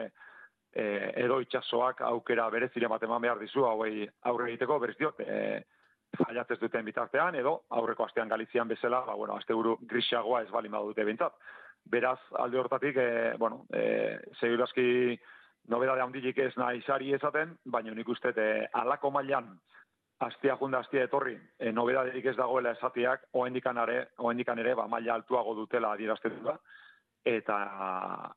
[0.73, 5.63] e, edo itxasoak aukera berezire bat eman behar dizu, hauei aurre egiteko, berez diot, e,
[6.17, 10.69] faiatzez duten bitartean, edo aurreko astean Galizian bezala, ba, bueno, aste buru grisagoa ez bali
[10.69, 11.35] dute bintzat.
[11.85, 15.19] Beraz, alde hortatik, e, bueno, e, segurazki
[15.69, 19.59] nobedade handilik ez nahi sari ezaten, baina nik uste e, alako mailan
[20.21, 25.15] astia junda astia etorri, e, nobedaderik ez dagoela esatiak, oendikan ere, oendikan ere, ba, maila
[25.15, 26.57] altuago dutela adierazten da,
[27.27, 27.59] eta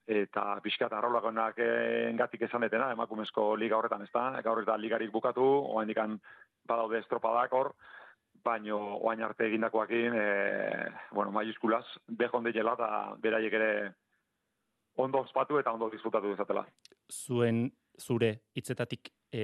[0.09, 1.61] eta pixkat arrolakoenak
[2.09, 5.45] engatik esan detena, emakumezko liga horretan, ez da, gaur eta ligarik bukatu,
[5.77, 6.17] oendikan
[6.67, 7.73] badaude estropadak hor,
[8.43, 10.27] baino oain arte egindakoakin, e,
[11.13, 12.89] bueno, maiuskulaz, behonde jela eta
[13.21, 13.71] beraiek ere
[14.97, 16.65] ondo ospatu eta ondo disfrutatu dezatela.
[17.11, 17.67] Zuen,
[17.99, 19.43] zure, hitzetatik e,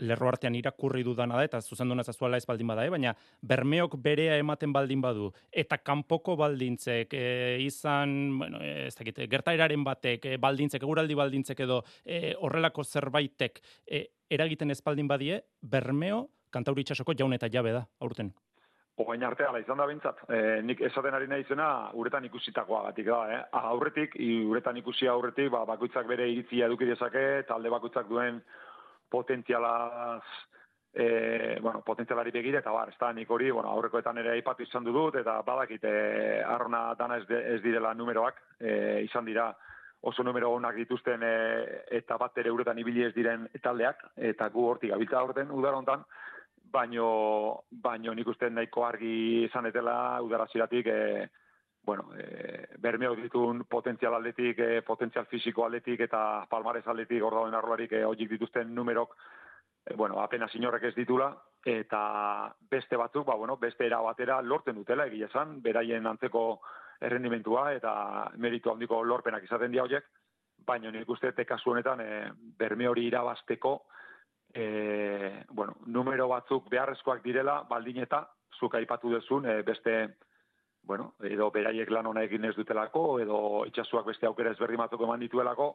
[0.00, 2.90] lerro artean irakurri dudana da, eta zuzendu nazazuala ez baldin bada, eh?
[2.90, 9.84] baina bermeok berea ematen baldin badu, eta kanpoko baldintzek, e, izan, bueno, ez dakit, gertaeraren
[9.84, 16.24] batek, e, baldintzek, eguraldi baldintzek edo e, horrelako zerbaitek e, eragiten ez baldin badie, bermeo
[16.54, 18.32] kantauri itxasoko jaun eta jabe da, aurten.
[19.02, 20.20] Ogain arte, ala izan da bintzat.
[20.30, 21.66] E, nik esaten ari nahi zena,
[21.98, 23.40] uretan ikusitakoa gatik da, eh?
[23.72, 24.14] Aurretik,
[24.46, 28.38] uretan ikusi aurretik, ba, bakoitzak bere iritzia eduki dezake, talde bakoitzak duen
[29.14, 30.24] potentzialaz,
[30.92, 35.20] e, bueno, potentzialari begire, eta bar, ez nik hori, bueno, aurrekoetan ere aipatu izan dut,
[35.22, 39.52] eta badakit, e, arrona dana ez, ez direla numeroak, e, izan dira,
[40.04, 41.34] oso numero onak dituzten e,
[41.98, 46.04] eta bat ere uretan ibili ez diren taldeak, eta gu hortik gabiltza horten udarontan,
[46.74, 47.06] baino
[47.70, 51.00] baino nik uste nahiko argi izan etela udara ziratik e,
[51.84, 57.54] bueno, e, bermeo ditun potentzial aldetik, e, potentzial fisiko aldetik eta palmares aldetik hor dauen
[57.54, 59.16] arrolarik e, dituzten numerok
[59.86, 61.34] e, bueno, apenas inorrek ez ditula.
[61.64, 66.60] Eta beste batzuk, ba, bueno, beste era batera lorten dutela egia esan, beraien antzeko
[67.00, 70.04] errendimentua eta meritu handiko lorpenak izaten dia horiek,
[70.64, 73.82] baina nik uste kasu honetan e, berme hori irabasteko
[74.54, 78.22] e, bueno, numero batzuk beharrezkoak direla, baldin eta,
[78.58, 79.96] zuk aipatu dezun, e, beste,
[80.84, 83.38] bueno, edo beraiek lan hona egin ez dutelako, edo
[83.70, 85.74] itxasuak beste aukera ezberri batzuk eman dituelako,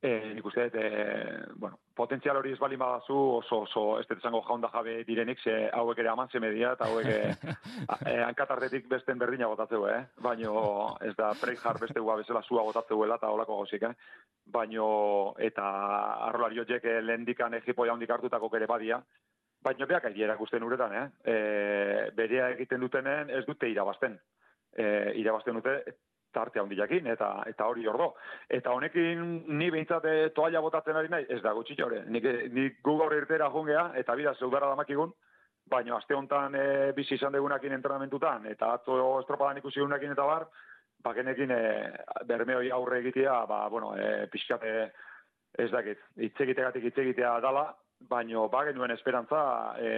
[0.00, 4.44] E, nik uste, e, bueno, potentzial hori ez balin badazu oso, oso, ez dut zango
[4.46, 7.08] jaunda jabe direnik, ze hauek ere aman zemedia, eta hauek
[8.06, 10.04] e, hankatartetik besten berdina gotatzeu, eh?
[10.22, 10.52] Baino,
[11.02, 13.92] ez da, preik beste gua bezala zua gotatzeuela, eta holako gozik, eh?
[14.46, 15.66] Baino, eta
[16.28, 19.02] arrolari horiek lehendikan egipo jaundik hartutako kere badia,
[19.66, 21.06] baino beak aidi erakusten uretan, eh?
[21.24, 24.14] E, berea egiten dutenen ez dute irabazten.
[24.78, 24.84] E,
[25.18, 25.72] irabazten dute,
[26.32, 28.12] tarte handiakin eta eta hori ordo.
[28.58, 29.24] Eta honekin
[29.58, 32.04] ni beintzat eh, toalla botatzen ari nahi, ez da gutxi jore.
[32.06, 35.12] Nik ni Google irtera jungea eta bida zeudara damakigun,
[35.68, 40.46] baina aste hontan e, bizi izan degunakin entrenamentutan eta atzo estropadan ikusi unakin eta bar,
[41.04, 41.60] ba genekin e,
[42.26, 44.64] bermeoi aurre egitea, ba bueno, e, pixkat
[45.58, 47.68] ez dakit, hitz egitegatik hitz egitea dala,
[48.08, 49.42] baino ba genuen esperantza
[49.80, 49.90] e,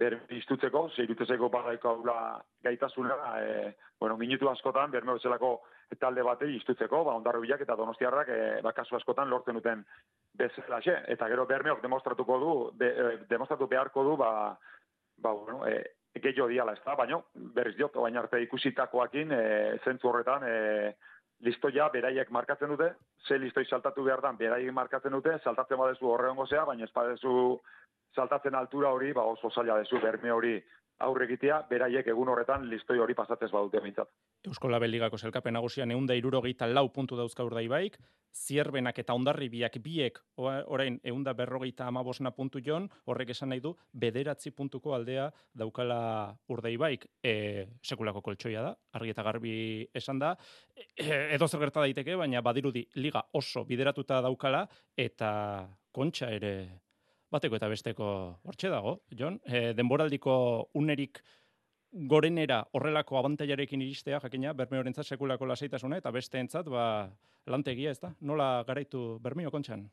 [0.00, 2.16] ber istutzeko, zeirutezeko badaiko aula
[2.64, 5.52] gaitasuna, e, bueno, minutu askotan, berme bezalako
[6.00, 9.84] talde batei istutzeko, ba, ondarro bilak eta donostiarrak, e, ba, kasu askotan lortzen duten
[10.40, 10.96] bezala, xe?
[11.14, 14.30] eta gero bermeok demostratuko du, de, e, demostratu beharko du, ba,
[15.20, 15.82] ba bueno, e,
[16.16, 17.20] gehiago diala, ez da, baina,
[17.58, 19.44] berriz diot, baina arte ikusitakoakin, e,
[19.84, 20.94] zentzu horretan, e,
[21.44, 22.94] listoia beraiek markatzen dute,
[23.26, 27.60] ze listoi saltatu behar dan, beraiek markatzen dute, saltatzen badezu horre zea, baina ez badezu
[28.14, 30.58] saltatzen altura hori, ba oso zaila dezu berme hori
[31.00, 34.08] aurre egitea, beraiek egun horretan listoi hori pasatzez badute bintzat.
[34.46, 37.96] Eusko Labeligako zelkapen nagusian eunda irurogeita lau puntu dauzka urdai baik,
[38.36, 43.72] zierbenak eta ondarri biak biek orain eunda berrogeita amabosna puntu jon, horrek esan nahi du,
[43.92, 49.54] bederatzi puntuko aldea daukala urdai baik, e, sekulako koltsoia da, argi eta garbi
[49.94, 50.34] esan da,
[50.76, 55.32] e, edo zer gerta daiteke, baina badirudi liga oso bideratuta daukala, eta
[55.92, 56.54] kontxa ere
[57.32, 58.08] bateko eta besteko
[58.44, 59.38] hortxe dago, Jon.
[59.46, 60.34] E, denboraldiko
[60.78, 61.22] unerik
[61.90, 66.84] gorenera horrelako abantaiarekin iristea, jakina, bermeorentzat sekulako lasaitasuna, eta besteentzat, ba,
[67.50, 68.12] lantegia ez da?
[68.20, 69.88] Nola garaitu bermeo kontxan?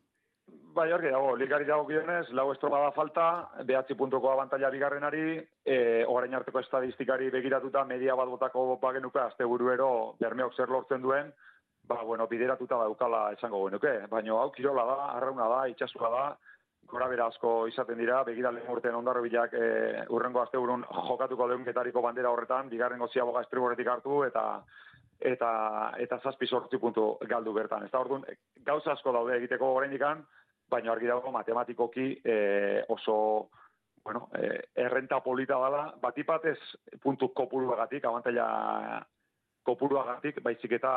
[0.78, 3.26] Bai, hori dago, ligari dago gionez, lau estropa da falta,
[3.66, 5.78] behatzi puntuko abantaila bigarrenari, e,
[6.08, 9.90] orain arteko estadistikari begiratuta, media bat botako bagenuka, azte buruero,
[10.22, 11.34] bermeok zer lortzen duen,
[11.90, 16.24] ba, bueno, bideratuta daukala esango genuke, baina hau kirola da, arrauna da, itxasua da,
[16.88, 19.68] gora bera asko izaten dira, begira lehen urtean ondarro bilak e,
[20.16, 24.46] urrengo azte urun jokatuko leunketariko bandera horretan, bigarren gozia boga espriboretik hartu, eta
[25.20, 25.52] eta
[25.98, 27.84] eta zazpi sortzi puntu galdu bertan.
[27.84, 28.24] Ez da orduan,
[28.64, 30.24] gauza asko daude egiteko ikan,
[30.70, 33.50] baina argi dago matematikoki e, oso
[34.04, 36.58] bueno, e, errenta polita dala, batipatez
[37.04, 39.06] puntu kopuru agatik, abantaila
[39.68, 40.92] kopuruagatik, baizik eta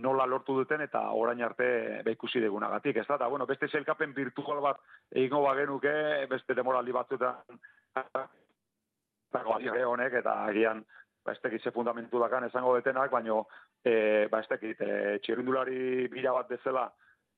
[0.00, 1.68] nola lortu duten eta orain arte
[2.04, 3.18] ba ikusi degunagatik, ez da?
[3.20, 4.80] Da, bueno, beste zelkapen virtual bat
[5.12, 5.94] egingo bagenuke,
[6.30, 7.34] beste demoraldi batzuetan
[9.86, 10.84] honek eta agian
[11.26, 13.46] ba, ez tekit ze fundamentu dakan esango detenak, baino,
[13.84, 16.86] e, ba, ez tekit, e, txirrindulari bira bat bezala,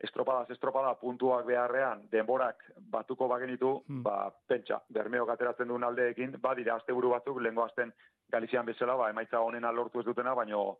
[0.00, 4.02] estropadaz estropada puntuak beharrean, denborak batuko bagenitu, Hmm.
[4.02, 7.92] ba, pentsa, bermeok ateratzen duen aldeekin, badira asteburu batzuk, lehengo asten
[8.30, 10.78] Galizian bezala, ba, emaitza honena lortu ez dutena, baino,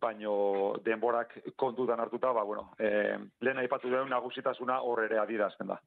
[0.00, 5.78] baino denborak kontutan hartuta, ba, bueno, e, lehen aipatu duen nagusitasuna hor ere adirazten da.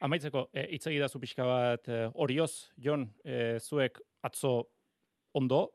[0.00, 4.66] Amaitzeko, e, hitz egidazu pixka bat e, orioz, Jon, e, zuek atzo
[5.32, 5.70] ondo,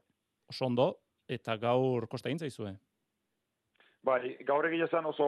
[0.49, 0.97] oso ondo,
[1.27, 2.75] eta gaur kosta egin zaizue.
[4.03, 5.27] Bai, gaur egia esan oso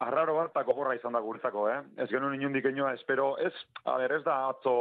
[0.00, 1.80] arraro bat eta gogorra izan da guretzako, eh?
[2.04, 3.52] Ez genuen inundik inoa, espero, ez,
[3.84, 4.76] a ber, ez da atzo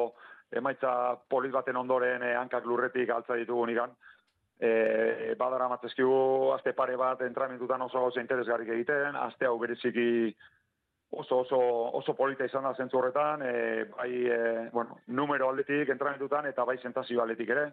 [0.56, 0.92] emaitza
[1.30, 3.96] polit baten ondoren eh, hankak lurretik altza ditugu nigan.
[4.58, 10.32] E, badara matzezkigu aste pare bat entramentutan oso oso interesgarrik egiten, aste hau bereziki
[11.12, 11.60] oso oso
[12.00, 14.40] oso polita izan da zentzu horretan, e, bai e,
[14.72, 17.68] bueno, numero aldetik entramentutan eta bai sentazio aldetik ere.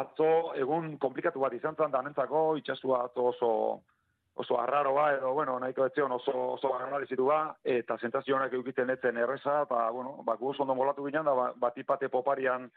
[0.00, 3.52] Atzo egun komplikatu bat izan zen danentzako, itxasua atzo oso
[4.38, 9.16] oso arraroa edo bueno, nahiko etzion oso oso analizitu ba eta sentazio honak edukiten etzen
[9.18, 12.70] erresa, ba bueno, ba oso ondo molatu ginen da ba, batipate poparian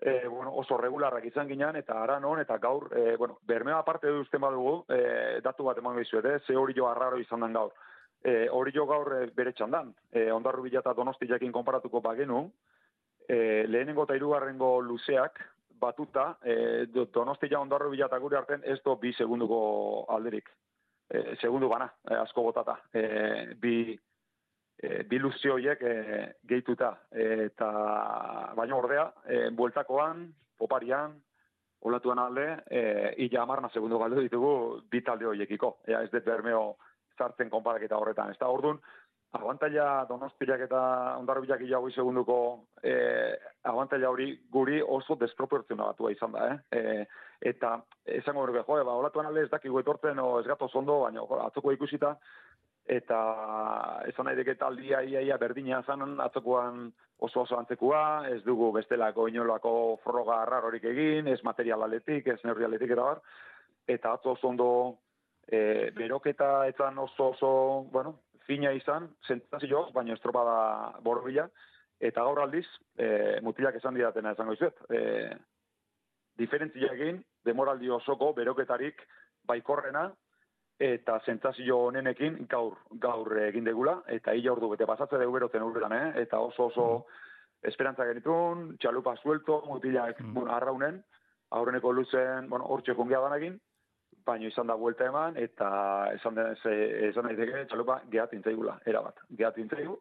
[0.00, 4.08] e, bueno, oso regularrak izan ginen eta ara non eta gaur e, bueno, bermea aparte
[4.08, 7.72] duzten badugu, e, datu bat emango dizuet, eh, ze hori jo arraro izan den gaur.
[8.22, 9.94] E, hori jo gaur e, bere txandan.
[10.12, 12.50] E, ondarru bila eta donostiakin konparatuko bagenu,
[13.28, 15.40] e, lehenengo eta hirugarrengo luzeak
[15.80, 20.50] batuta, e, do- donostia ondarru bila gure arten ez do bi segunduko alderik.
[21.08, 22.78] E, segundu bana, e, asko botata.
[22.92, 23.98] E, bi,
[24.76, 25.76] e, bi luzio e,
[26.42, 27.06] gehituta.
[27.10, 27.70] E, eta
[28.56, 30.26] baina ordea, e, bueltakoan,
[30.56, 31.14] poparian,
[31.84, 35.78] olatuan alde, e, illa amarna segundu galdu ditugu bi talde horiekiko.
[35.86, 36.76] Ea ez dut bermeo
[37.18, 38.30] sartzen konparaketa horretan.
[38.32, 38.80] Ez da, orduan,
[39.34, 40.80] abantaila donostiak eta
[41.18, 42.38] ondarbilak ilago segunduko
[42.82, 42.94] e,
[43.64, 46.58] abantaila hori guri oso desproportzionatua izan da, eh?
[46.70, 47.04] E,
[47.50, 47.76] eta
[48.18, 51.72] esango nuke, jo, ba, olatuan alde ez dakigu etortzen, o ez gatoz ondo, baina atzoko
[51.72, 52.14] ikusita,
[52.84, 53.18] eta
[54.10, 56.90] esan nahi deket aldia ia, ia berdina zan atzokoan
[57.24, 62.68] oso oso antzekua, ez dugu bestelako inolako froga arrarorik egin, ez material aletik, ez neurri
[62.68, 63.22] aletik eta bar,
[63.88, 64.70] eta atzo oso ondo
[65.48, 67.52] e, beroketa etzan oso oso,
[67.92, 71.48] bueno, fina izan, sentzazio, baina estropada borbila,
[72.04, 72.66] eta gaur aldiz,
[72.98, 75.30] e, mutilak esan didatena esango izuet, e,
[76.38, 79.02] diferentzia egin, demoraldi osoko beroketarik
[79.48, 80.08] baikorrena,
[80.84, 85.92] eta sentsazio honenekin gaur gaur egin degula, eta hila ordu bete pasatze dugu beroten urretan,
[85.92, 86.22] eh?
[86.22, 86.88] eta oso oso
[87.62, 90.34] esperantza genitun, txalupa suelto, mutilak Mm.
[90.34, 91.02] bueno, arraunen,
[91.50, 93.60] aurreneko luzen, bueno, hor txekun egin,
[94.26, 96.56] baina izan da vuelta eman, eta esan, den,
[97.08, 100.00] esan daiteke txalupa gehat intzaigula, erabat, gehat intzaigu,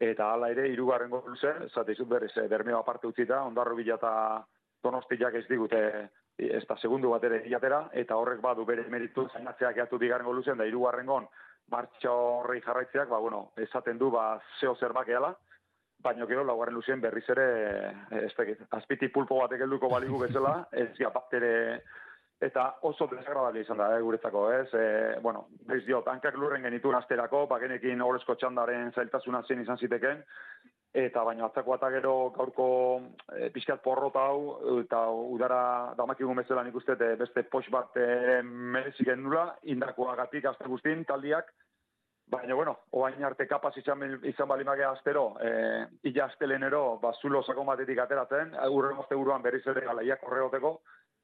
[0.00, 4.12] eta hala ere, irugarrengo luzen, zate izut berriz, eh, bermeo aparte utzita, ondarro bila eta
[4.82, 5.82] donostiak ez digute
[6.36, 10.58] ez da segundu bat ere hilatera, eta horrek badu bere meritu zainatzeak gehiatu bigarrengo luzen,
[10.58, 11.26] da irugarrengon
[11.72, 15.32] martxa horrei jarraitzeak, ba, bueno, esaten du, ba, zeo zer bakeala,
[16.04, 17.46] baina gero laugarren luzien berriz ere,
[18.10, 21.32] eh, ez dakit, azpiti pulpo batek helduko baligu bezala, ez ja bat
[22.40, 24.68] eta oso desagradable izan da, eh, guretzako, ez?
[24.74, 30.22] E, bueno, bez diot, hankak lurren genituen asterako, bagenekin horrezko txandaren zailtasuna zen izan ziteken,
[30.96, 32.66] eta baina atzako eta gero gaurko
[33.32, 38.42] e, pixkat porrota hau, eta udara damakigun bezala nik uste eh, beste pox bat e,
[38.42, 41.52] merezik nula, indakoagatik azte guztin, taldiak,
[42.26, 45.50] Baina, bueno, oain arte kapaz izan, izan balimake astero, e,
[46.10, 50.72] illa astelenero, ba, zulo sakon batetik ateratzen, urren azte buruan berriz ere galaiak horregoteko,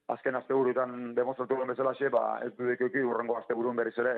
[0.08, 3.96] azken azte buruetan demostratu duen bezala xe, ba, ez du dikuki urrengo azte buruen berriz
[3.98, 4.14] ere,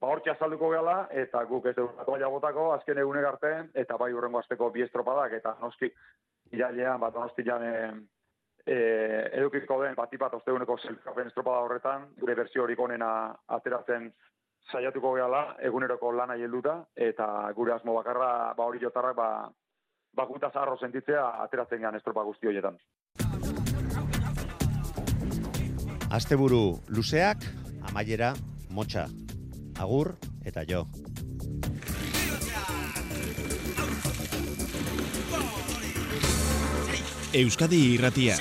[0.00, 4.42] ba, hortxe azalduko gala, eta guk ez toalla botako, azken egunek arte, eta bai urrengo
[4.42, 5.90] azteko bi estropadak, eta noski,
[6.52, 7.74] irailean, bat donostian, e,
[8.66, 8.76] e,
[9.40, 13.10] edukiko den, batipat osteguneko zelkapen estropada horretan, gure berzio horik onena
[13.58, 14.12] ateratzen
[14.72, 19.28] saiatuko gehala eguneroko lana helduta eta gure asmo bakarra ba hori jotarrak ba
[20.14, 22.78] bakuta zarro sentitzea ateratzen gean estropa guzti horietan.
[26.14, 27.42] Asteburu luzeak,
[27.88, 28.28] amaiera
[28.70, 29.08] motxa.
[29.82, 30.12] Agur
[30.46, 30.84] eta jo.
[37.34, 38.38] Euskadi irratia.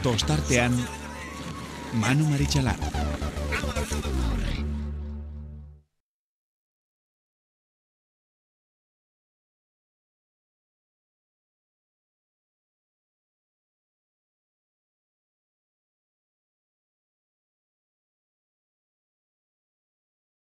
[0.00, 0.80] Tostartean
[2.00, 2.80] Manu Marichalar.